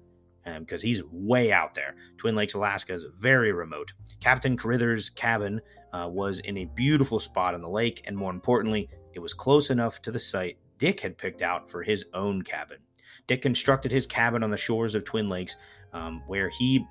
Because 0.45 0.83
um, 0.83 0.87
he's 0.87 1.03
way 1.13 1.53
out 1.53 1.75
there. 1.75 1.95
Twin 2.17 2.35
Lakes, 2.35 2.55
Alaska 2.55 2.95
is 2.95 3.05
very 3.21 3.53
remote. 3.53 3.93
Captain 4.21 4.57
Carrithers' 4.57 5.15
cabin 5.15 5.61
uh, 5.93 6.09
was 6.09 6.41
in 6.41 6.59
a 6.59 6.65
beautiful 6.75 7.21
spot 7.21 7.55
on 7.55 7.61
the 7.61 7.69
lake, 7.69 8.03
and 8.07 8.17
more 8.17 8.33
importantly, 8.33 8.89
it 9.15 9.21
was 9.21 9.35
close 9.35 9.71
enough 9.71 10.03
to 10.03 10.11
the 10.11 10.19
site 10.19 10.59
Dick 10.83 10.99
had 10.99 11.17
picked 11.17 11.43
out 11.43 11.71
for 11.71 11.85
his 11.85 12.05
own 12.13 12.43
cabin. 12.43 12.79
Dick 13.27 13.43
constructed 13.43 13.93
his 13.93 14.07
cabin 14.07 14.43
on 14.43 14.51
the 14.51 14.57
shores 14.57 14.95
of 14.95 15.05
Twin 15.05 15.29
Lakes, 15.29 15.57
um, 15.93 16.23
where 16.27 16.49
he 16.49 16.85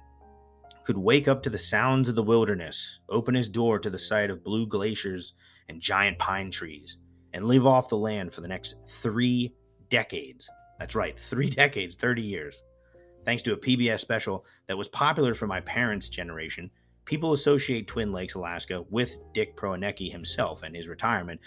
could 0.83 0.97
wake 0.97 1.27
up 1.27 1.43
to 1.43 1.49
the 1.49 1.57
sounds 1.57 2.09
of 2.09 2.15
the 2.15 2.23
wilderness, 2.23 2.99
open 3.09 3.35
his 3.35 3.49
door 3.49 3.79
to 3.79 3.89
the 3.89 3.99
sight 3.99 4.29
of 4.29 4.43
blue 4.43 4.65
glaciers 4.65 5.33
and 5.69 5.81
giant 5.81 6.17
pine 6.17 6.51
trees, 6.51 6.97
and 7.33 7.45
live 7.45 7.65
off 7.65 7.89
the 7.89 7.97
land 7.97 8.33
for 8.33 8.41
the 8.41 8.47
next 8.47 8.75
three 8.87 9.53
decades. 9.89 10.49
That's 10.79 10.95
right, 10.95 11.19
three 11.29 11.49
decades, 11.49 11.95
30 11.95 12.21
years. 12.21 12.63
Thanks 13.25 13.43
to 13.43 13.53
a 13.53 13.57
PBS 13.57 13.99
special 13.99 14.45
that 14.67 14.77
was 14.77 14.87
popular 14.87 15.35
for 15.35 15.45
my 15.45 15.61
parents' 15.61 16.09
generation, 16.09 16.71
people 17.05 17.33
associate 17.33 17.87
Twin 17.87 18.11
Lakes, 18.11 18.35
Alaska 18.35 18.83
with 18.89 19.17
Dick 19.33 19.55
Proenneke 19.57 20.11
himself 20.11 20.63
and 20.63 20.75
his 20.75 20.87
retirement. 20.87 21.39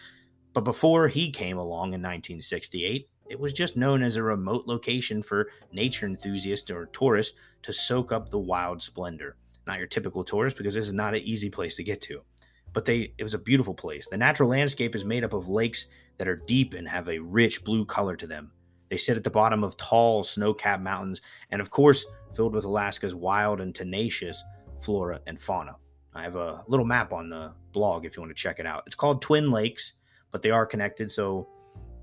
But 0.52 0.64
before 0.64 1.08
he 1.08 1.32
came 1.32 1.58
along 1.58 1.94
in 1.94 2.02
1968, 2.02 3.08
it 3.28 3.40
was 3.40 3.52
just 3.52 3.76
known 3.76 4.02
as 4.02 4.16
a 4.16 4.22
remote 4.22 4.66
location 4.66 5.22
for 5.22 5.48
nature 5.72 6.06
enthusiasts 6.06 6.70
or 6.70 6.86
tourists 6.86 7.34
to 7.62 7.72
soak 7.72 8.12
up 8.12 8.30
the 8.30 8.38
wild 8.38 8.82
splendor. 8.82 9.36
Not 9.66 9.78
your 9.78 9.86
typical 9.86 10.24
tourist 10.24 10.56
because 10.56 10.74
this 10.74 10.86
is 10.86 10.92
not 10.92 11.14
an 11.14 11.22
easy 11.22 11.48
place 11.48 11.76
to 11.76 11.84
get 11.84 12.02
to. 12.02 12.22
But 12.72 12.84
they 12.84 13.14
it 13.16 13.22
was 13.22 13.34
a 13.34 13.38
beautiful 13.38 13.74
place. 13.74 14.06
The 14.10 14.16
natural 14.16 14.48
landscape 14.48 14.94
is 14.94 15.04
made 15.04 15.24
up 15.24 15.32
of 15.32 15.48
lakes 15.48 15.86
that 16.18 16.28
are 16.28 16.36
deep 16.36 16.74
and 16.74 16.86
have 16.86 17.08
a 17.08 17.18
rich 17.18 17.64
blue 17.64 17.84
color 17.84 18.16
to 18.16 18.26
them. 18.26 18.52
They 18.90 18.98
sit 18.98 19.16
at 19.16 19.24
the 19.24 19.30
bottom 19.30 19.64
of 19.64 19.76
tall 19.76 20.22
snow-capped 20.22 20.82
mountains 20.82 21.20
and 21.50 21.60
of 21.60 21.70
course 21.70 22.04
filled 22.34 22.54
with 22.54 22.64
Alaska's 22.64 23.14
wild 23.14 23.60
and 23.60 23.74
tenacious 23.74 24.42
flora 24.80 25.20
and 25.26 25.40
fauna. 25.40 25.76
I 26.14 26.22
have 26.22 26.36
a 26.36 26.62
little 26.68 26.86
map 26.86 27.12
on 27.12 27.30
the 27.30 27.52
blog 27.72 28.04
if 28.04 28.16
you 28.16 28.22
want 28.22 28.30
to 28.30 28.40
check 28.40 28.58
it 28.58 28.66
out. 28.66 28.82
It's 28.86 28.94
called 28.94 29.22
Twin 29.22 29.50
Lakes, 29.50 29.94
but 30.30 30.42
they 30.42 30.50
are 30.50 30.66
connected 30.66 31.10
so 31.10 31.48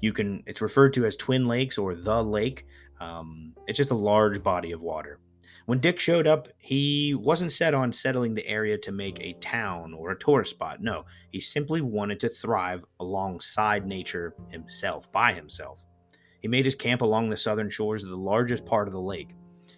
you 0.01 0.13
can, 0.13 0.43
it's 0.45 0.61
referred 0.61 0.93
to 0.93 1.05
as 1.05 1.15
Twin 1.15 1.47
Lakes 1.47 1.77
or 1.77 1.95
the 1.95 2.23
lake. 2.23 2.65
Um, 2.99 3.53
it's 3.67 3.77
just 3.77 3.91
a 3.91 3.95
large 3.95 4.43
body 4.43 4.71
of 4.71 4.81
water. 4.81 5.19
When 5.67 5.79
Dick 5.79 5.99
showed 5.99 6.27
up, 6.27 6.49
he 6.57 7.13
wasn't 7.13 7.51
set 7.51 7.73
on 7.73 7.93
settling 7.93 8.33
the 8.33 8.47
area 8.47 8.77
to 8.79 8.91
make 8.91 9.19
a 9.19 9.37
town 9.39 9.93
or 9.93 10.11
a 10.11 10.19
tourist 10.19 10.51
spot. 10.51 10.81
No, 10.81 11.05
he 11.31 11.39
simply 11.39 11.81
wanted 11.81 12.19
to 12.21 12.29
thrive 12.29 12.83
alongside 12.99 13.85
nature 13.85 14.35
himself, 14.49 15.11
by 15.11 15.33
himself. 15.33 15.85
He 16.41 16.47
made 16.47 16.65
his 16.65 16.75
camp 16.75 17.01
along 17.01 17.29
the 17.29 17.37
southern 17.37 17.69
shores 17.69 18.03
of 18.03 18.09
the 18.09 18.17
largest 18.17 18.65
part 18.65 18.87
of 18.87 18.93
the 18.93 18.99
lake. 18.99 19.29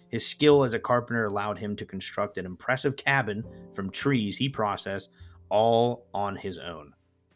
His 0.08 0.26
skill 0.26 0.64
as 0.64 0.74
a 0.74 0.78
carpenter 0.78 1.26
allowed 1.26 1.58
him 1.58 1.76
to 1.76 1.84
construct 1.84 2.38
an 2.38 2.46
impressive 2.46 2.96
cabin 2.96 3.44
from 3.74 3.90
trees 3.90 4.36
he 4.36 4.48
processed 4.48 5.10
all 5.50 6.06
on 6.14 6.36
his 6.36 6.58
own. 6.58 6.92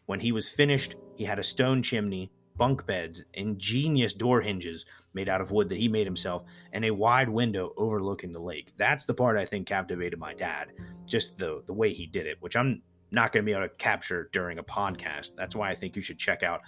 When 0.07 0.19
he 0.19 0.31
was 0.31 0.49
finished, 0.49 0.95
he 1.15 1.23
had 1.23 1.39
a 1.39 1.43
stone 1.43 1.83
chimney, 1.83 2.31
bunk 2.59 2.85
beds, 2.85 3.23
ingenious 3.33 4.13
door 4.13 4.41
hinges 4.41 4.85
made 5.13 5.29
out 5.29 5.41
of 5.41 5.49
wood 5.49 5.69
that 5.69 5.79
he 5.79 5.87
made 5.87 6.05
himself, 6.05 6.43
and 6.73 6.85
a 6.85 6.91
wide 6.91 7.29
window 7.29 7.73
overlooking 7.77 8.31
the 8.31 8.39
lake. 8.39 8.73
That's 8.77 9.05
the 9.05 9.13
part 9.15 9.37
I 9.37 9.45
think 9.45 9.65
captivated 9.65 10.19
my 10.19 10.35
dad. 10.35 10.73
Just 11.07 11.37
the 11.39 11.63
the 11.65 11.73
way 11.73 11.93
he 11.93 12.05
did 12.05 12.27
it, 12.27 12.37
which 12.41 12.55
I'm 12.55 12.83
not 13.09 13.31
going 13.31 13.43
to 13.43 13.45
be 13.45 13.53
able 13.57 13.67
to 13.67 13.75
capture 13.75 14.29
during 14.33 14.59
a 14.59 14.63
podcast. 14.63 15.29
That's 15.35 15.55
why 15.55 15.71
I 15.71 15.75
think 15.75 15.95
you 15.95 16.01
should 16.03 16.19
check 16.19 16.43
out 16.43 16.61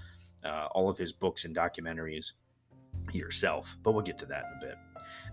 uh, 0.44 0.68
all 0.72 0.90
of 0.90 0.98
his 0.98 1.12
books 1.12 1.46
and 1.46 1.56
documentaries 1.56 2.32
yourself. 3.12 3.78
But 3.84 3.92
we'll 3.92 4.02
get 4.02 4.18
to 4.20 4.26
that 4.28 4.46
in 4.46 4.58
a 4.58 4.70
bit. 4.70 4.78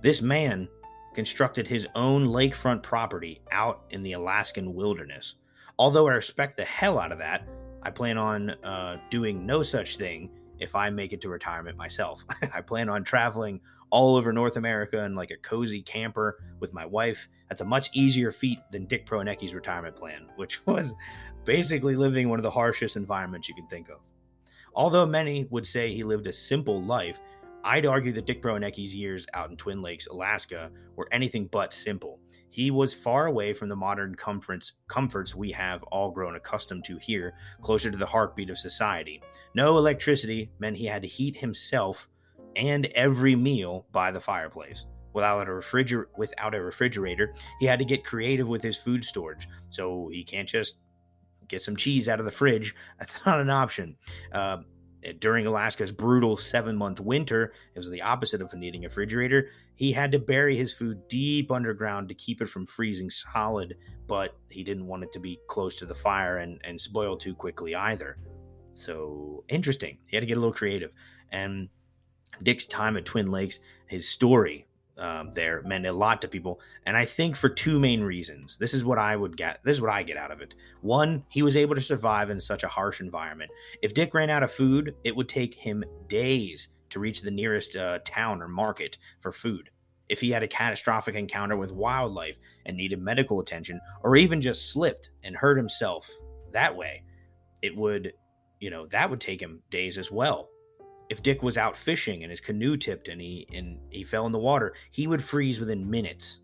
This 0.03 0.21
man 0.21 0.69
constructed 1.15 1.67
his 1.67 1.87
own 1.95 2.27
lakefront 2.27 2.83
property 2.83 3.41
out 3.51 3.85
in 3.91 4.03
the 4.03 4.13
Alaskan 4.13 4.75
wilderness. 4.75 5.37
Although 5.79 6.09
I 6.09 6.15
respect 6.15 6.57
the 6.57 6.65
hell 6.65 6.99
out 6.99 7.13
of 7.13 7.19
that, 7.19 7.49
I 7.83 7.91
plan 7.91 8.19
on 8.19 8.51
uh, 8.51 8.99
doing 9.11 9.47
no 9.47 9.63
such 9.63 9.97
thing 9.97 10.31
if 10.61 10.75
I 10.75 10.91
make 10.91 11.13
it 11.13 11.21
to 11.23 11.29
retirement 11.29 11.77
myself. 11.77 12.25
I 12.55 12.61
plan 12.61 12.89
on 12.89 13.05
traveling 13.05 13.61
all 13.91 14.17
over 14.17 14.33
North 14.33 14.57
America 14.57 15.03
in 15.05 15.15
like 15.15 15.31
a 15.31 15.37
cozy 15.37 15.83
camper 15.83 16.39
with 16.61 16.75
my 16.75 16.85
wife. 16.85 17.29
That's 17.49 17.61
a 17.61 17.65
much 17.65 17.91
easier 17.93 18.33
feat 18.33 18.59
than 18.71 18.87
Dick 18.87 19.07
Proenneke's 19.07 19.55
retirement 19.55 19.97
plan, 19.97 20.27
which 20.37 20.61
was 20.67 20.95
basically 21.45 21.97
living 21.97 22.29
one 22.29 22.39
of 22.39 22.43
the 22.43 22.51
harshest 22.51 22.97
environments 22.97 23.49
you 23.49 23.55
can 23.55 23.67
think 23.69 23.89
of. 23.89 24.01
Although 24.75 25.07
many 25.07 25.47
would 25.51 25.67
say 25.67 25.93
he 25.93 26.05
lived 26.05 26.27
a 26.27 26.33
simple 26.33 26.83
life, 26.83 27.19
I'd 27.65 27.87
argue 27.87 28.13
that 28.13 28.27
Dick 28.27 28.43
Proenneke's 28.43 28.95
years 28.95 29.27
out 29.35 29.51
in 29.51 29.57
Twin 29.57 29.83
Lakes, 29.83 30.07
Alaska, 30.07 30.71
were 30.97 31.09
anything 31.13 31.49
but 31.51 31.73
simple. 31.73 32.21
He 32.51 32.71
was 32.71 32.95
far 32.95 33.27
away 33.27 33.53
from 33.53 33.69
the 33.69 33.77
modern 33.77 34.15
comforts, 34.15 34.73
comforts 34.89 35.35
we 35.35 35.51
have 35.53 35.83
all 35.85 36.11
grown 36.11 36.37
accustomed 36.37 36.85
to 36.87 36.97
here, 36.99 37.35
closer 37.61 37.91
to 37.91 37.97
the 37.97 38.07
heartbeat 38.07 38.51
of 38.51 38.59
society. 38.59 39.23
No 39.55 39.77
electricity 39.77 40.51
meant 40.59 40.77
he 40.77 40.87
had 40.87 41.03
to 41.03 41.09
heat 41.09 41.37
himself 41.37 42.09
and 42.57 42.87
every 42.87 43.37
meal 43.37 43.87
by 43.93 44.11
the 44.11 44.21
fireplace. 44.21 44.87
Without 45.13 45.49
a, 45.49 45.51
refriger- 45.51 46.07
without 46.17 46.55
a 46.55 46.63
refrigerator, 46.63 47.35
he 47.61 47.67
had 47.67 47.79
to 47.79 47.85
get 47.85 48.05
creative 48.05 48.47
with 48.47 48.63
his 48.63 48.77
food 48.77 49.05
storage. 49.05 49.49
So 49.71 50.09
he 50.13 50.25
can't 50.25 50.49
just 50.49 50.77
get 51.49 51.63
some 51.63 51.77
cheese 51.77 52.09
out 52.09 52.21
of 52.21 52.27
the 52.27 52.33
fridge. 52.33 52.75
That's 52.99 53.21
not 53.27 53.41
an 53.41 53.51
option. 53.51 53.97
Uh, 54.33 54.59
Eh, 55.05 55.13
during 55.19 55.47
Alaska's 55.47 55.93
brutal 55.93 56.37
seven 56.37 56.77
month 56.77 57.01
winter, 57.01 57.53
it 57.75 57.79
was 57.79 57.91
the 57.91 58.03
opposite 58.03 58.41
of 58.41 58.53
needing 58.55 58.85
a 58.85 58.89
refrigerator. 58.89 59.51
He 59.75 59.93
had 59.93 60.13
to 60.13 60.19
bury 60.19 60.57
his 60.57 60.73
food 60.73 61.07
deep 61.09 61.51
underground 61.51 62.09
to 62.09 62.15
keep 62.15 62.43
it 62.43 62.49
from 62.49 62.67
freezing 62.67 63.11
solid, 63.11 63.77
but 64.07 64.37
he 64.49 64.65
didn't 64.65 64.87
want 64.87 65.05
it 65.05 65.13
to 65.13 65.21
be 65.21 65.41
close 65.49 65.77
to 65.77 65.87
the 65.87 65.95
fire 65.95 66.39
and, 66.39 66.61
and 66.65 66.81
spoil 66.81 67.17
too 67.17 67.35
quickly 67.35 67.75
either. 67.75 68.19
So 68.73 69.45
interesting. 69.49 69.99
He 70.07 70.17
had 70.17 70.21
to 70.21 70.27
get 70.27 70.37
a 70.37 70.41
little 70.41 70.53
creative. 70.53 70.93
And 71.33 71.69
Dick's 72.43 72.65
time 72.65 72.97
at 72.97 73.05
Twin 73.05 73.31
Lakes, 73.31 73.59
his 73.87 74.09
story 74.09 74.68
um, 74.99 75.33
there 75.33 75.63
meant 75.63 75.87
a 75.87 75.93
lot 75.93 76.21
to 76.23 76.29
people, 76.29 76.61
and 76.87 76.97
I 76.97 77.05
think 77.05 77.37
for 77.37 77.49
two 77.49 77.79
main 77.79 78.03
reasons. 78.03 78.57
This 78.59 78.75
is 78.75 78.85
what 78.85 78.99
I 78.99 79.17
would 79.17 79.37
get. 79.37 79.61
This 79.65 79.77
is 79.77 79.81
what 79.81 79.93
I 79.93 80.03
get 80.03 80.17
out 80.17 80.31
of 80.31 80.41
it. 80.41 80.55
One, 80.81 81.25
he 81.29 81.43
was 81.43 81.57
able 81.57 81.75
to 81.75 81.81
survive 81.81 82.31
in 82.31 82.41
such 82.41 82.65
a 82.65 82.69
harsh 82.69 83.01
environment. 83.01 83.51
If 83.83 83.95
Dick 83.95 84.15
ran 84.15 84.31
out 84.31 84.43
of 84.43 84.53
food, 84.53 84.95
it 85.05 85.15
would 85.15 85.29
take 85.29 85.55
him 85.55 85.85
days 86.09 86.69
to 86.91 87.01
reach 87.01 87.23
the 87.23 87.31
nearest 87.31 87.77
uh, 87.77 87.99
town 88.05 88.43
or 88.43 88.49
market 88.49 88.99
for 89.21 89.33
food. 89.33 89.71
If 90.09 90.21
he 90.21 90.31
had 90.31 90.43
a 90.43 90.49
catastrophic 90.49 91.15
encounter 91.15 91.57
with 91.57 91.71
wildlife 91.71 92.39
and 92.67 92.77
needed 92.77 93.01
medical 93.01 93.41
attention, 93.41 93.81
or 94.03 94.17
even 94.17 94.41
just 94.41 94.71
slipped 94.73 95.11
and 95.23 95.37
hurt 95.37 95.59
himself 95.59 96.11
that 96.53 96.75
way, 96.75 97.03
it 97.63 97.77
would, 97.77 98.13
you 98.59 98.71
know, 98.71 98.87
that 98.87 99.11
would 99.11 99.21
take 99.21 99.41
him 99.41 99.63
days 99.71 99.99
as 99.99 100.11
well 100.11 100.49
if 101.09 101.23
Dick 101.23 101.43
was 101.43 101.57
out 101.57 101.77
fishing 101.77 102.23
and 102.23 102.31
his 102.31 102.41
canoe 102.41 102.77
tipped 102.77 103.09
and 103.09 103.21
he 103.21 103.47
and 103.53 103.79
he 103.91 104.05
fell 104.05 104.27
in 104.27 104.33
the 104.33 104.39
water, 104.39 104.75
he 104.91 105.07
would 105.07 105.25
freeze 105.25 105.61
within 105.61 105.89
minutes. 105.89 106.41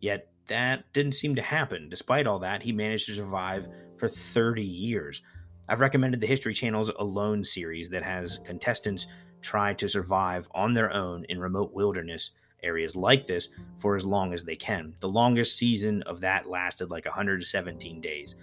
Yet 0.00 0.28
that 0.48 0.92
didn't 0.92 1.12
seem 1.12 1.36
to 1.36 1.42
happen. 1.42 1.88
Despite 1.88 2.26
all 2.26 2.40
that, 2.40 2.62
he 2.62 2.72
managed 2.72 3.06
to 3.06 3.14
survive 3.14 3.68
for 3.98 4.08
30 4.08 4.62
years. 4.62 5.22
I've 5.68 5.80
recommended 5.80 6.20
the 6.20 6.26
History 6.26 6.52
Channel's 6.52 6.90
Alone 6.98 7.44
series 7.44 7.88
that 7.90 8.02
has 8.02 8.40
contestants 8.44 9.06
try 9.40 9.72
to 9.74 9.88
survive 9.88 10.48
on 10.52 10.74
their 10.74 10.92
own 10.92 11.24
in 11.28 11.38
remote 11.38 11.72
wilderness 11.72 12.32
areas 12.62 12.96
like 12.96 13.26
this 13.26 13.48
for 13.78 13.96
as 13.96 14.04
long 14.04 14.34
as 14.34 14.44
they 14.44 14.56
can. 14.56 14.94
The 15.00 15.08
longest 15.08 15.56
season 15.56 16.02
of 16.02 16.20
that 16.20 16.46
lasted 16.46 16.90
like 16.90 17.04
117 17.04 18.00
days. 18.00 18.34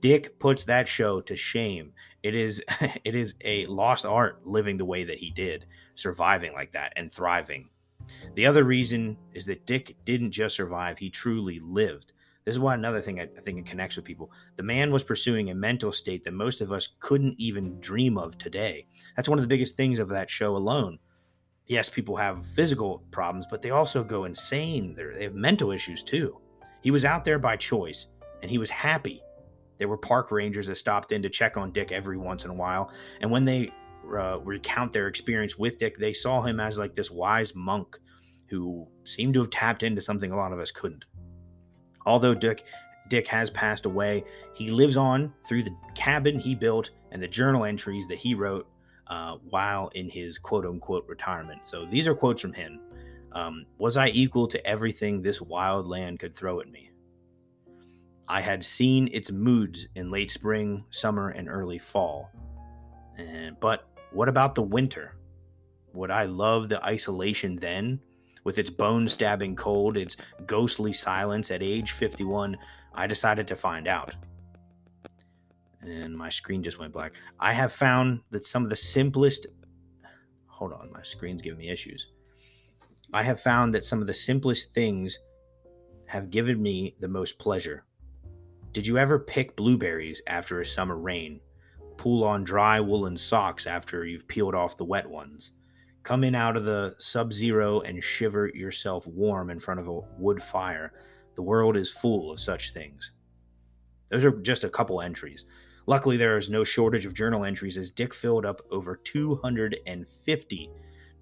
Dick 0.00 0.38
puts 0.38 0.64
that 0.64 0.86
show 0.86 1.20
to 1.22 1.34
shame. 1.34 1.92
It 2.24 2.34
is 2.34 2.62
it 3.04 3.14
is 3.14 3.34
a 3.44 3.66
lost 3.66 4.04
art 4.04 4.44
living 4.44 4.78
the 4.78 4.84
way 4.84 5.04
that 5.04 5.18
he 5.18 5.30
did, 5.30 5.66
surviving 5.94 6.54
like 6.54 6.72
that 6.72 6.94
and 6.96 7.12
thriving. 7.12 7.68
The 8.34 8.46
other 8.46 8.64
reason 8.64 9.16
is 9.32 9.46
that 9.46 9.66
Dick 9.66 9.96
didn't 10.04 10.32
just 10.32 10.56
survive, 10.56 10.98
he 10.98 11.10
truly 11.10 11.60
lived. 11.60 12.12
This 12.44 12.54
is 12.54 12.58
why 12.58 12.74
another 12.74 13.00
thing 13.00 13.20
I, 13.20 13.26
think 13.26 13.58
it 13.58 13.66
connects 13.66 13.96
with 13.96 14.04
people. 14.04 14.30
The 14.56 14.62
man 14.62 14.92
was 14.92 15.02
pursuing 15.02 15.48
a 15.48 15.54
mental 15.54 15.92
state 15.92 16.24
that 16.24 16.34
most 16.34 16.60
of 16.60 16.72
us 16.72 16.88
couldn't 17.00 17.36
even 17.38 17.80
dream 17.80 18.18
of 18.18 18.36
today. 18.36 18.86
That's 19.16 19.30
one 19.30 19.38
of 19.38 19.42
the 19.42 19.48
biggest 19.48 19.78
things 19.78 19.98
of 19.98 20.10
that 20.10 20.28
show 20.28 20.54
alone. 20.54 20.98
Yes, 21.66 21.88
people 21.88 22.16
have 22.16 22.44
physical 22.44 23.02
problems, 23.10 23.46
but 23.50 23.62
they 23.62 23.70
also 23.70 24.04
go 24.04 24.24
insane. 24.24 24.94
They're, 24.94 25.14
they 25.14 25.24
have 25.24 25.34
mental 25.34 25.70
issues 25.70 26.02
too. 26.02 26.38
He 26.82 26.90
was 26.90 27.06
out 27.06 27.24
there 27.24 27.38
by 27.38 27.56
choice, 27.56 28.06
and 28.42 28.50
he 28.50 28.58
was 28.58 28.68
happy 28.68 29.22
there 29.78 29.88
were 29.88 29.96
park 29.96 30.30
rangers 30.30 30.66
that 30.68 30.76
stopped 30.76 31.12
in 31.12 31.22
to 31.22 31.28
check 31.28 31.56
on 31.56 31.72
Dick 31.72 31.92
every 31.92 32.16
once 32.16 32.44
in 32.44 32.50
a 32.50 32.54
while. 32.54 32.90
And 33.20 33.30
when 33.30 33.44
they 33.44 33.72
uh, 34.06 34.38
recount 34.40 34.92
their 34.92 35.08
experience 35.08 35.58
with 35.58 35.78
Dick, 35.78 35.98
they 35.98 36.12
saw 36.12 36.42
him 36.42 36.60
as 36.60 36.78
like 36.78 36.94
this 36.94 37.10
wise 37.10 37.54
monk 37.54 37.98
who 38.48 38.86
seemed 39.04 39.34
to 39.34 39.40
have 39.40 39.50
tapped 39.50 39.82
into 39.82 40.00
something 40.00 40.30
a 40.30 40.36
lot 40.36 40.52
of 40.52 40.58
us 40.58 40.70
couldn't. 40.70 41.04
Although 42.06 42.34
Dick 42.34 42.64
Dick 43.08 43.26
has 43.28 43.50
passed 43.50 43.84
away, 43.84 44.24
he 44.54 44.68
lives 44.68 44.96
on 44.96 45.32
through 45.46 45.62
the 45.64 45.76
cabin 45.94 46.38
he 46.38 46.54
built 46.54 46.90
and 47.12 47.22
the 47.22 47.28
journal 47.28 47.64
entries 47.64 48.06
that 48.08 48.18
he 48.18 48.34
wrote 48.34 48.66
uh, 49.08 49.36
while 49.50 49.90
in 49.94 50.08
his 50.08 50.38
quote 50.38 50.64
unquote 50.64 51.06
retirement. 51.06 51.66
So 51.66 51.86
these 51.86 52.06
are 52.06 52.14
quotes 52.14 52.40
from 52.40 52.52
him. 52.52 52.80
Um, 53.32 53.66
was 53.78 53.96
I 53.96 54.08
equal 54.08 54.46
to 54.48 54.66
everything 54.66 55.20
this 55.20 55.40
wild 55.40 55.86
land 55.86 56.20
could 56.20 56.34
throw 56.34 56.60
at 56.60 56.70
me? 56.70 56.90
I 58.28 58.40
had 58.40 58.64
seen 58.64 59.08
its 59.12 59.30
moods 59.30 59.86
in 59.94 60.10
late 60.10 60.30
spring, 60.30 60.84
summer, 60.90 61.28
and 61.28 61.48
early 61.48 61.78
fall. 61.78 62.30
And, 63.18 63.58
but 63.60 63.88
what 64.12 64.28
about 64.28 64.54
the 64.54 64.62
winter? 64.62 65.16
Would 65.92 66.10
I 66.10 66.24
love 66.24 66.68
the 66.68 66.84
isolation 66.84 67.56
then? 67.56 68.00
With 68.44 68.58
its 68.58 68.70
bone 68.70 69.08
stabbing 69.08 69.56
cold, 69.56 69.96
its 69.96 70.16
ghostly 70.46 70.92
silence 70.92 71.50
at 71.50 71.62
age 71.62 71.92
51, 71.92 72.56
I 72.94 73.06
decided 73.06 73.48
to 73.48 73.56
find 73.56 73.88
out. 73.88 74.14
And 75.80 76.16
my 76.16 76.30
screen 76.30 76.62
just 76.62 76.78
went 76.78 76.92
black. 76.92 77.12
I 77.38 77.52
have 77.52 77.72
found 77.72 78.20
that 78.30 78.44
some 78.44 78.64
of 78.64 78.70
the 78.70 78.76
simplest. 78.76 79.46
Hold 80.46 80.72
on, 80.72 80.90
my 80.92 81.02
screen's 81.02 81.42
giving 81.42 81.58
me 81.58 81.70
issues. 81.70 82.06
I 83.12 83.22
have 83.22 83.40
found 83.40 83.74
that 83.74 83.84
some 83.84 84.00
of 84.00 84.06
the 84.06 84.14
simplest 84.14 84.74
things 84.74 85.18
have 86.06 86.30
given 86.30 86.62
me 86.62 86.94
the 87.00 87.08
most 87.08 87.38
pleasure. 87.38 87.84
Did 88.74 88.88
you 88.88 88.98
ever 88.98 89.20
pick 89.20 89.54
blueberries 89.54 90.20
after 90.26 90.60
a 90.60 90.66
summer 90.66 90.96
rain? 90.96 91.38
Pull 91.96 92.24
on 92.24 92.42
dry 92.42 92.80
woolen 92.80 93.16
socks 93.16 93.68
after 93.68 94.04
you've 94.04 94.26
peeled 94.26 94.56
off 94.56 94.76
the 94.76 94.84
wet 94.84 95.08
ones? 95.08 95.52
Come 96.02 96.24
in 96.24 96.34
out 96.34 96.56
of 96.56 96.64
the 96.64 96.96
sub 96.98 97.32
zero 97.32 97.82
and 97.82 98.02
shiver 98.02 98.48
yourself 98.48 99.06
warm 99.06 99.50
in 99.50 99.60
front 99.60 99.78
of 99.78 99.86
a 99.86 100.00
wood 100.18 100.42
fire. 100.42 100.92
The 101.36 101.42
world 101.42 101.76
is 101.76 101.88
full 101.88 102.32
of 102.32 102.40
such 102.40 102.72
things. 102.72 103.12
Those 104.10 104.24
are 104.24 104.32
just 104.32 104.64
a 104.64 104.68
couple 104.68 105.00
entries. 105.00 105.46
Luckily, 105.86 106.16
there 106.16 106.36
is 106.36 106.50
no 106.50 106.64
shortage 106.64 107.06
of 107.06 107.14
journal 107.14 107.44
entries 107.44 107.78
as 107.78 107.92
Dick 107.92 108.12
filled 108.12 108.44
up 108.44 108.60
over 108.72 108.96
250 108.96 110.70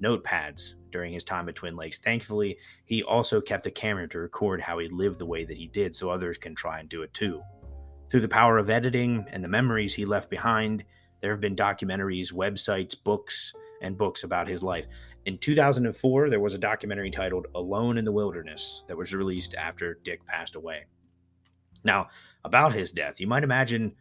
notepads 0.03 0.75
during 0.91 1.13
his 1.13 1.25
time 1.25 1.49
at 1.49 1.55
Twin 1.55 1.77
Lakes. 1.77 1.99
Thankfully, 1.99 2.59
he 2.85 3.03
also 3.03 3.41
kept 3.41 3.67
a 3.67 3.71
camera 3.71 4.09
to 4.09 4.19
record 4.19 4.61
how 4.61 4.79
he 4.79 4.89
lived 4.89 5.19
the 5.19 5.27
way 5.27 5.45
that 5.45 5.57
he 5.57 5.69
did 5.69 5.95
so 5.95 6.11
others 6.11 6.39
can 6.39 6.55
try 6.55 6.81
and 6.81 6.89
do 6.89 7.03
it 7.03 7.15
too. 7.15 7.43
Through 8.11 8.21
the 8.21 8.29
power 8.29 8.59
of 8.59 8.69
editing 8.69 9.25
and 9.31 9.43
the 9.43 9.49
memories 9.49 9.95
he 9.95 10.05
left 10.05 10.29
behind, 10.29 10.85
there 11.21 11.31
have 11.31 11.41
been 11.41 11.57
documentaries, 11.57 12.33
websites, 12.33 12.95
books, 13.03 13.53
and 13.81 13.97
books 13.97 14.25
about 14.25 14.49
his 14.49 14.63
life. 14.63 14.87
In 15.25 15.39
2004, 15.39 16.29
there 16.29 16.41
was 16.41 16.55
a 16.55 16.59
documentary 16.59 17.11
titled 17.11 17.47
Alone 17.55 17.97
in 17.97 18.05
the 18.05 18.13
Wilderness 18.13 18.83
that 18.89 18.97
was 18.97 19.15
released 19.15 19.55
after 19.55 19.99
Dick 20.05 20.27
passed 20.27 20.57
away. 20.57 20.85
Now, 21.85 22.09
about 22.45 22.75
his 22.75 22.93
death, 22.93 23.21
you 23.21 23.27
might 23.27 23.45
imagine 23.45 23.95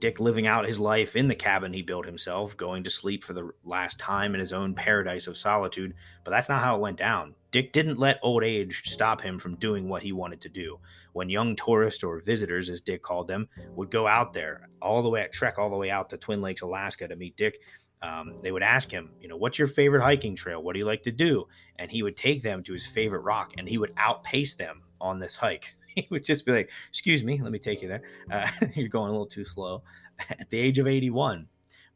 Dick 0.00 0.18
living 0.18 0.46
out 0.46 0.66
his 0.66 0.78
life 0.78 1.14
in 1.14 1.28
the 1.28 1.34
cabin 1.34 1.72
he 1.72 1.82
built 1.82 2.06
himself, 2.06 2.56
going 2.56 2.84
to 2.84 2.90
sleep 2.90 3.24
for 3.24 3.32
the 3.32 3.50
last 3.64 3.98
time 3.98 4.34
in 4.34 4.40
his 4.40 4.52
own 4.52 4.74
paradise 4.74 5.26
of 5.26 5.36
solitude, 5.36 5.94
but 6.24 6.30
that's 6.30 6.48
not 6.48 6.62
how 6.62 6.76
it 6.76 6.80
went 6.80 6.96
down. 6.96 7.34
Dick 7.50 7.72
didn't 7.72 7.98
let 7.98 8.20
old 8.22 8.44
age 8.44 8.82
stop 8.84 9.20
him 9.20 9.38
from 9.38 9.56
doing 9.56 9.88
what 9.88 10.02
he 10.02 10.12
wanted 10.12 10.40
to 10.42 10.48
do. 10.48 10.78
When 11.12 11.28
young 11.28 11.56
tourists 11.56 12.04
or 12.04 12.20
visitors, 12.20 12.70
as 12.70 12.80
Dick 12.80 13.02
called 13.02 13.28
them, 13.28 13.48
would 13.74 13.90
go 13.90 14.06
out 14.06 14.32
there, 14.32 14.68
all 14.80 15.02
the 15.02 15.08
way, 15.08 15.28
trek 15.32 15.58
all 15.58 15.70
the 15.70 15.76
way 15.76 15.90
out 15.90 16.10
to 16.10 16.16
Twin 16.16 16.40
Lakes, 16.40 16.62
Alaska 16.62 17.08
to 17.08 17.16
meet 17.16 17.36
Dick, 17.36 17.60
um, 18.02 18.36
they 18.42 18.52
would 18.52 18.62
ask 18.62 18.90
him, 18.90 19.10
you 19.20 19.28
know, 19.28 19.36
what's 19.36 19.58
your 19.58 19.68
favorite 19.68 20.02
hiking 20.02 20.34
trail? 20.34 20.62
What 20.62 20.72
do 20.72 20.78
you 20.78 20.86
like 20.86 21.02
to 21.02 21.12
do? 21.12 21.46
And 21.78 21.90
he 21.90 22.02
would 22.02 22.16
take 22.16 22.42
them 22.42 22.62
to 22.62 22.72
his 22.72 22.86
favorite 22.86 23.20
rock 23.20 23.52
and 23.58 23.68
he 23.68 23.78
would 23.78 23.92
outpace 23.96 24.54
them 24.54 24.82
on 25.00 25.18
this 25.18 25.36
hike. 25.36 25.74
He 25.96 26.06
would 26.10 26.24
just 26.24 26.46
be 26.46 26.52
like, 26.52 26.70
excuse 26.88 27.24
me, 27.24 27.40
let 27.42 27.50
me 27.50 27.58
take 27.58 27.82
you 27.82 27.88
there. 27.88 28.02
Uh, 28.30 28.48
you're 28.74 28.88
going 28.88 29.08
a 29.08 29.12
little 29.12 29.26
too 29.26 29.44
slow 29.44 29.82
at 30.30 30.48
the 30.50 30.58
age 30.58 30.78
of 30.78 30.86
81. 30.86 31.46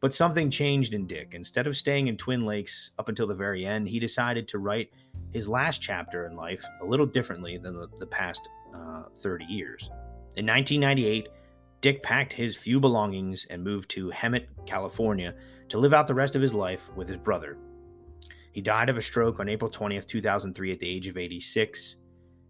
But 0.00 0.12
something 0.12 0.50
changed 0.50 0.92
in 0.92 1.06
Dick. 1.06 1.32
Instead 1.32 1.66
of 1.66 1.76
staying 1.76 2.08
in 2.08 2.16
Twin 2.16 2.44
Lakes 2.44 2.90
up 2.98 3.08
until 3.08 3.26
the 3.26 3.34
very 3.34 3.64
end, 3.64 3.88
he 3.88 3.98
decided 3.98 4.48
to 4.48 4.58
write 4.58 4.90
his 5.32 5.48
last 5.48 5.80
chapter 5.80 6.26
in 6.26 6.36
life 6.36 6.64
a 6.82 6.84
little 6.84 7.06
differently 7.06 7.56
than 7.56 7.74
the, 7.74 7.88
the 7.98 8.06
past 8.06 8.48
uh, 8.74 9.04
30 9.20 9.44
years. 9.44 9.88
In 10.36 10.44
1998, 10.46 11.28
Dick 11.80 12.02
packed 12.02 12.32
his 12.32 12.56
few 12.56 12.80
belongings 12.80 13.46
and 13.48 13.62
moved 13.62 13.90
to 13.90 14.10
Hemet, 14.10 14.46
California 14.66 15.34
to 15.68 15.78
live 15.78 15.94
out 15.94 16.06
the 16.06 16.14
rest 16.14 16.36
of 16.36 16.42
his 16.42 16.52
life 16.52 16.90
with 16.96 17.08
his 17.08 17.18
brother. 17.18 17.56
He 18.52 18.60
died 18.60 18.88
of 18.88 18.96
a 18.96 19.02
stroke 19.02 19.40
on 19.40 19.48
April 19.48 19.70
20th, 19.70 20.06
2003, 20.06 20.72
at 20.72 20.78
the 20.78 20.88
age 20.88 21.08
of 21.08 21.18
86. 21.18 21.96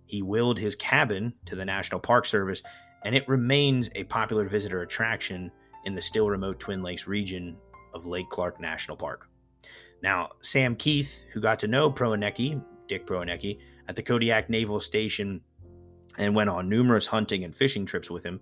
He 0.07 0.23
willed 0.23 0.59
his 0.59 0.77
cabin 0.77 1.35
to 1.47 1.57
the 1.57 1.65
National 1.65 2.01
Park 2.01 2.27
Service, 2.27 2.63
and 3.05 3.15
it 3.15 3.29
remains 3.29 3.91
a 3.95 4.05
popular 4.05 4.49
visitor 4.49 4.83
attraction 4.83 5.51
in 5.85 5.95
the 5.95 6.03
still 6.03 6.29
remote 6.29 6.61
Twin 6.61 6.83
Lakes 6.83 7.07
region 7.07 7.57
of 7.93 8.07
Lake 8.07 8.29
Clark 8.31 8.61
National 8.61 8.97
Park. 8.97 9.29
Now, 10.03 10.31
Sam 10.43 10.77
Keith, 10.77 11.25
who 11.33 11.41
got 11.41 11.59
to 11.61 11.69
know 11.69 11.91
Proenneke, 11.91 12.63
Dick 12.89 13.07
Proenneke, 13.07 13.59
at 13.89 13.97
the 13.97 14.03
Kodiak 14.03 14.51
Naval 14.51 14.81
Station 14.81 15.41
and 16.19 16.35
went 16.35 16.51
on 16.51 16.69
numerous 16.69 17.07
hunting 17.07 17.45
and 17.45 17.55
fishing 17.55 17.87
trips 17.87 18.11
with 18.11 18.25
him, 18.25 18.41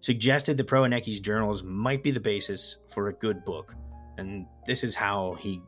suggested 0.00 0.56
the 0.56 0.64
Proenneke's 0.64 1.20
journals 1.20 1.62
might 1.62 2.02
be 2.02 2.10
the 2.10 2.20
basis 2.20 2.76
for 2.88 3.08
a 3.08 3.12
good 3.14 3.44
book. 3.44 3.74
And 4.18 4.46
this 4.66 4.84
is 4.84 4.94
how 4.94 5.36
he 5.40 5.60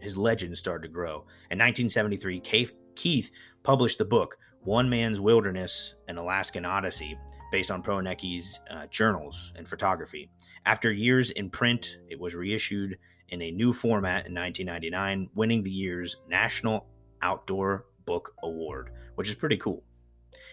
his 0.00 0.16
legend 0.16 0.56
started 0.58 0.86
to 0.86 0.92
grow. 0.92 1.24
In 1.50 1.58
1973, 1.58 2.40
Keith 2.94 3.30
published 3.62 3.98
the 3.98 4.04
book 4.04 4.36
One 4.64 4.88
Man's 4.88 5.20
Wilderness 5.20 5.94
An 6.08 6.16
Alaskan 6.16 6.64
Odyssey, 6.64 7.18
based 7.52 7.70
on 7.70 7.82
Proenneke's 7.82 8.58
uh, 8.70 8.86
journals 8.86 9.52
and 9.56 9.68
photography. 9.68 10.30
After 10.64 10.90
years 10.90 11.30
in 11.30 11.50
print, 11.50 11.98
it 12.08 12.18
was 12.18 12.34
reissued 12.34 12.96
in 13.28 13.42
a 13.42 13.50
new 13.50 13.74
format 13.74 14.26
in 14.26 14.34
1999, 14.34 15.28
winning 15.34 15.62
the 15.62 15.70
year's 15.70 16.16
National 16.30 16.86
Outdoor 17.20 17.84
Book 18.06 18.34
Award, 18.42 18.88
which 19.16 19.28
is 19.28 19.34
pretty 19.34 19.58
cool. 19.58 19.84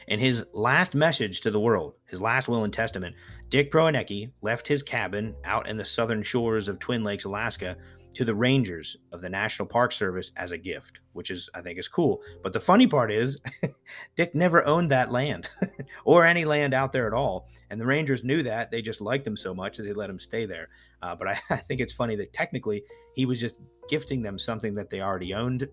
In 0.10 0.20
his 0.20 0.46
last 0.54 0.94
message 0.94 1.40
to 1.42 1.52
the 1.52 1.60
world, 1.60 1.94
his 2.06 2.20
last 2.20 2.50
will 2.50 2.66
and 2.66 2.74
testament, 2.74 3.16
Dick 3.48 3.72
Proenneke 3.72 4.32
left 4.42 4.68
his 4.68 4.84
cabin 4.84 5.36
out 5.46 5.70
in 5.70 5.78
the 5.78 5.86
southern 5.86 6.22
shores 6.22 6.68
of 6.68 6.80
Twin 6.80 7.04
Lakes, 7.04 7.24
Alaska, 7.24 7.78
to 8.14 8.26
the 8.26 8.36
rangers 8.36 8.98
of 9.12 9.22
the 9.22 9.30
National 9.30 9.68
Park 9.68 9.92
Service 9.92 10.32
as 10.36 10.52
a 10.52 10.58
gift, 10.58 11.00
which 11.14 11.32
is 11.32 11.50
I 11.54 11.62
think 11.62 11.80
is 11.80 11.88
cool. 11.88 12.22
But 12.44 12.54
the 12.54 12.60
funny 12.60 12.88
part 12.88 13.12
is 13.12 13.40
Dick 14.16 14.36
never 14.36 14.66
owned 14.66 14.92
that 14.92 15.12
land 15.12 15.50
or 16.06 16.26
any 16.26 16.46
land 16.46 16.74
out 16.74 16.92
there 16.92 17.08
at 17.08 17.14
all, 17.14 17.48
and 17.70 17.80
the 17.80 17.86
rangers 17.86 18.24
knew 18.24 18.44
that. 18.44 18.72
They 18.72 18.82
just 18.82 19.02
liked 19.02 19.26
him 19.26 19.38
so 19.38 19.54
much 19.54 19.78
that 19.78 19.84
they 19.84 19.94
let 19.94 20.10
him 20.10 20.20
stay 20.20 20.46
there. 20.46 20.70
Uh, 21.02 21.16
but 21.16 21.28
I, 21.28 21.40
I, 21.50 21.58
think 21.58 21.82
it's 21.82 21.94
funny 21.94 22.16
that 22.18 22.34
technically 22.34 22.84
he 23.16 23.26
was 23.26 23.40
just 23.40 23.60
gifting 23.90 24.22
them 24.22 24.38
something 24.38 24.76
that 24.76 24.90
they 24.90 25.02
already 25.02 25.34
owned. 25.34 25.68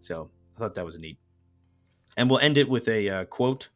so 0.00 0.30
I 0.56 0.58
thought 0.58 0.74
that 0.74 0.84
was 0.84 0.98
neat. 0.98 1.18
And 2.16 2.28
we'll 2.28 2.40
end 2.40 2.58
it 2.58 2.68
with 2.68 2.88
a 2.88 3.08
uh, 3.08 3.24
quote 3.26 3.68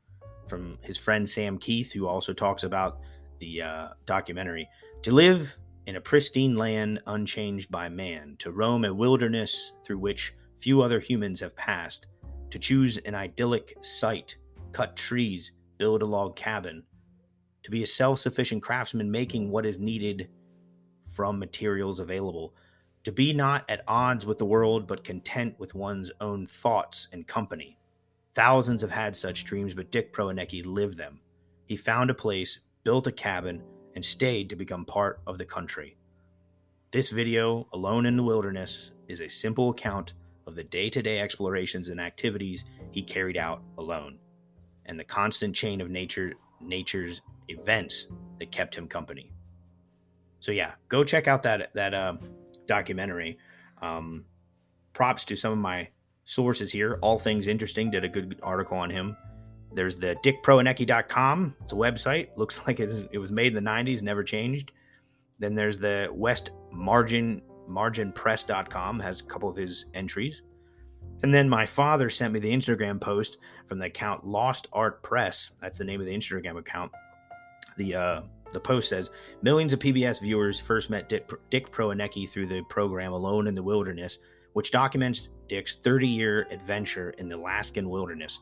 from 0.48 0.78
his 0.83 0.98
friend 0.98 1.28
Sam 1.28 1.59
Keith, 1.59 1.92
who 1.92 2.07
also 2.07 2.33
talks 2.33 2.62
about 2.62 2.98
the 3.38 3.62
uh, 3.62 3.88
documentary. 4.07 4.68
To 5.02 5.12
live 5.12 5.54
in 5.87 5.97
a 5.97 6.01
pristine 6.01 6.57
land 6.57 7.01
unchanged 7.07 7.70
by 7.70 7.88
man, 7.88 8.37
to 8.38 8.51
roam 8.51 8.85
a 8.85 8.94
wilderness 8.94 9.73
through 9.85 9.99
which 9.99 10.35
few 10.57 10.81
other 10.81 11.01
humans 11.01 11.40
have 11.40 11.55
passed, 11.57 12.07
to 12.51 12.59
choose 12.59 12.97
an 12.99 13.14
idyllic 13.14 13.77
site, 13.83 14.37
cut 14.73 14.97
trees, 14.97 15.53
build 15.79 16.03
a 16.03 16.07
log 16.07 16.37
cabin, 16.37 16.83
to 17.62 17.70
be 17.70 17.83
a 17.83 17.87
self 17.87 18.20
sufficient 18.20 18.62
craftsman 18.62 19.11
making 19.11 19.51
what 19.51 19.66
is 19.66 19.79
needed 19.79 20.29
from 21.12 21.38
materials 21.38 22.01
available, 22.01 22.55
to 23.03 23.12
be 23.12 23.33
not 23.33 23.64
at 23.68 23.83
odds 23.87 24.25
with 24.25 24.38
the 24.38 24.44
world 24.44 24.87
but 24.87 25.05
content 25.05 25.55
with 25.59 25.75
one's 25.75 26.11
own 26.20 26.47
thoughts 26.47 27.09
and 27.12 27.27
company. 27.27 27.79
Thousands 28.35 28.83
have 28.83 28.90
had 28.90 29.16
such 29.16 29.44
dreams, 29.44 29.75
but 29.75 29.92
Dick 29.92 30.12
Proenneke 30.12 30.66
lived 30.66 30.99
them. 30.99 31.20
He 31.66 31.77
found 31.77 32.11
a 32.11 32.14
place, 32.14 32.59
built 32.83 33.07
a 33.07 33.12
cabin, 33.12 33.62
and 33.94 34.04
stayed 34.04 34.48
to 34.48 34.57
become 34.57 34.85
part 34.85 35.20
of 35.26 35.38
the 35.38 35.44
country. 35.44 35.96
This 36.90 37.11
video, 37.11 37.66
Alone 37.72 38.07
in 38.07 38.16
the 38.16 38.22
Wilderness, 38.22 38.92
is 39.09 39.20
a 39.20 39.28
simple 39.28 39.70
account 39.70 40.14
of 40.46 40.54
the 40.54 40.64
day 40.64 40.90
to 40.90 41.02
day 41.02 41.20
explorations 41.20 41.88
and 41.88 42.00
activities 42.00 42.64
he 42.92 43.02
carried 43.02 43.37
out 43.37 43.62
alone, 43.78 44.18
and 44.87 44.98
the 44.98 45.04
constant 45.04 45.54
chain 45.54 45.80
of 45.80 45.90
nature, 45.90 46.35
nature's 46.61 47.20
events 47.48 48.07
that 48.38 48.52
kept 48.52 48.74
him 48.74 48.87
company. 48.87 49.33
So 50.40 50.52
yeah, 50.52 50.72
go 50.88 51.04
check 51.04 51.26
out 51.26 51.42
that 51.44 51.70
that 51.74 51.94
uh, 51.94 52.14
documentary. 52.66 53.38
Um, 53.80 54.24
props 54.92 55.24
to 55.24 55.37
some 55.37 55.52
of 55.52 55.59
my 55.59 55.88
sources 56.24 56.70
here. 56.72 56.98
All 57.02 57.18
Things 57.18 57.48
Interesting 57.48 57.90
did 57.90 58.04
a 58.04 58.09
good 58.09 58.38
article 58.42 58.78
on 58.78 58.90
him. 58.90 59.16
There's 59.74 59.96
the 59.96 60.16
dickproenneke.com. 60.22 61.56
It's 61.62 61.72
a 61.72 61.76
website. 61.76 62.28
Looks 62.37 62.60
like 62.66 62.80
it 62.80 63.18
was 63.18 63.32
made 63.32 63.56
in 63.56 63.64
the 63.64 63.70
90s, 63.70 64.02
never 64.02 64.24
changed. 64.24 64.72
Then 65.38 65.54
there's 65.54 65.78
the 65.78 66.08
West 66.12 66.52
Margin 66.70 67.42
marginpress.com 67.68 69.00
has 69.00 69.20
a 69.20 69.24
couple 69.24 69.48
of 69.48 69.56
his 69.56 69.87
entries. 69.94 70.42
And 71.22 71.32
then 71.32 71.48
my 71.48 71.64
father 71.64 72.10
sent 72.10 72.32
me 72.32 72.40
the 72.40 72.52
Instagram 72.52 73.00
post 73.00 73.38
from 73.66 73.78
the 73.78 73.87
account 73.87 74.26
Lost 74.26 74.68
Art 74.72 75.02
Press. 75.02 75.50
That's 75.60 75.78
the 75.78 75.84
name 75.84 76.00
of 76.00 76.06
the 76.06 76.14
Instagram 76.14 76.58
account. 76.58 76.92
The 77.76 77.94
uh, 77.94 78.20
the 78.52 78.60
post 78.60 78.88
says 78.88 79.10
millions 79.42 79.72
of 79.72 79.78
PBS 79.78 80.20
viewers 80.20 80.60
first 80.60 80.90
met 80.90 81.08
Dick, 81.08 81.28
Dick 81.50 81.72
Proenneke 81.72 82.28
through 82.28 82.46
the 82.46 82.62
program 82.68 83.12
Alone 83.12 83.46
in 83.46 83.54
the 83.54 83.62
Wilderness, 83.62 84.18
which 84.52 84.70
documents 84.70 85.30
Dick's 85.48 85.76
30 85.76 86.06
year 86.06 86.46
adventure 86.50 87.10
in 87.18 87.28
the 87.28 87.37
Alaskan 87.37 87.88
wilderness 87.88 88.40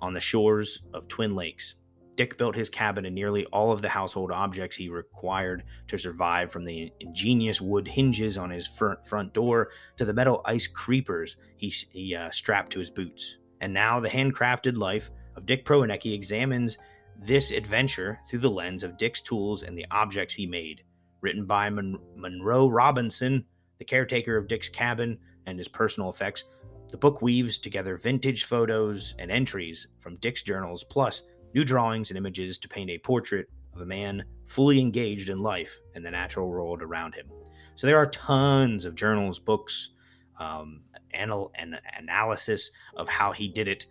on 0.00 0.14
the 0.14 0.20
shores 0.20 0.82
of 0.94 1.08
Twin 1.08 1.34
Lakes. 1.34 1.74
Dick 2.16 2.38
built 2.38 2.56
his 2.56 2.70
cabin 2.70 3.04
and 3.04 3.14
nearly 3.14 3.44
all 3.46 3.72
of 3.72 3.82
the 3.82 3.90
household 3.90 4.32
objects 4.32 4.76
he 4.76 4.88
required 4.88 5.64
to 5.88 5.98
survive, 5.98 6.50
from 6.50 6.64
the 6.64 6.90
ingenious 7.00 7.60
wood 7.60 7.86
hinges 7.86 8.38
on 8.38 8.50
his 8.50 8.66
front, 8.66 9.32
door 9.34 9.68
to 9.98 10.04
the 10.04 10.14
metal 10.14 10.40
ice 10.44 10.66
creepers 10.66 11.36
he, 11.58 11.68
he 11.68 12.14
uh, 12.14 12.30
strapped 12.30 12.72
to 12.72 12.78
his 12.78 12.90
boots. 12.90 13.36
And 13.60 13.72
now 13.72 14.00
the 14.00 14.08
handcrafted 14.08 14.76
life 14.76 15.10
of 15.36 15.46
Dick 15.46 15.66
Proenneke 15.66 16.14
examines 16.14 16.78
this 17.18 17.50
adventure 17.50 18.18
through 18.28 18.40
the 18.40 18.50
lens 18.50 18.82
of 18.82 18.98
Dick's 18.98 19.20
tools 19.20 19.62
and 19.62 19.76
the 19.76 19.86
objects 19.90 20.34
he 20.34 20.46
made. 20.46 20.82
Written 21.20 21.46
by 21.46 21.70
Mon- 21.70 21.98
Monroe 22.14 22.68
Robinson, 22.68 23.44
the 23.78 23.84
caretaker 23.84 24.36
of 24.36 24.48
Dick's 24.48 24.68
cabin 24.68 25.18
and 25.46 25.58
his 25.58 25.68
personal 25.68 26.10
effects, 26.10 26.44
the 26.88 26.96
book 26.96 27.22
weaves 27.22 27.58
together 27.58 27.96
vintage 27.96 28.44
photos 28.44 29.14
and 29.18 29.30
entries 29.30 29.88
from 30.00 30.16
Dick's 30.16 30.42
journals, 30.42 30.84
plus 30.84 31.22
new 31.54 31.64
drawings 31.64 32.10
and 32.10 32.18
images 32.18 32.58
to 32.58 32.68
paint 32.68 32.90
a 32.90 32.98
portrait 32.98 33.48
of 33.74 33.80
a 33.80 33.86
man 33.86 34.24
fully 34.46 34.80
engaged 34.80 35.28
in 35.28 35.40
life 35.40 35.78
and 35.94 36.04
the 36.04 36.10
natural 36.10 36.48
world 36.48 36.82
around 36.82 37.14
him. 37.14 37.26
So 37.74 37.86
there 37.86 37.98
are 37.98 38.06
tons 38.06 38.84
of 38.84 38.94
journals, 38.94 39.38
books, 39.38 39.90
um, 40.38 40.82
anal- 41.12 41.52
and 41.54 41.78
analysis 41.98 42.70
of 42.96 43.08
how 43.08 43.32
he 43.32 43.48
did 43.48 43.68
it, 43.68 43.86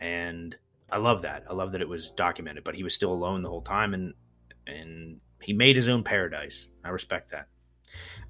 and 0.00 0.56
I 0.90 0.98
love 0.98 1.22
that. 1.22 1.44
I 1.48 1.52
love 1.52 1.72
that 1.72 1.80
it 1.80 1.88
was 1.88 2.10
documented. 2.10 2.64
But 2.64 2.74
he 2.74 2.82
was 2.82 2.94
still 2.94 3.12
alone 3.12 3.42
the 3.42 3.48
whole 3.48 3.62
time, 3.62 3.94
and 3.94 4.14
and 4.66 5.20
he 5.42 5.52
made 5.52 5.76
his 5.76 5.88
own 5.88 6.02
paradise. 6.02 6.66
I 6.84 6.88
respect 6.88 7.30
that. 7.32 7.48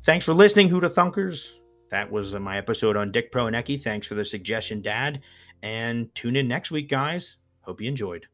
Thanks 0.03 0.25
for 0.25 0.35
listening, 0.35 0.71
Hoota 0.71 0.91
Thunkers. 0.91 1.53
That 1.91 2.11
was 2.11 2.35
uh, 2.35 2.41
my 2.41 2.59
episode 2.59 2.97
on 2.97 3.13
Dick 3.13 3.33
Proenneke. 3.33 3.83
Thanks 3.83 4.07
for 4.07 4.15
the 4.15 4.25
suggestion, 4.25 4.83
Dad. 4.83 5.21
And 5.63 6.15
tune 6.15 6.37
in 6.37 6.49
next 6.49 6.71
week, 6.71 6.89
guys. 6.89 7.37
Hope 7.63 7.81
you 7.81 7.89
enjoyed. 7.89 8.27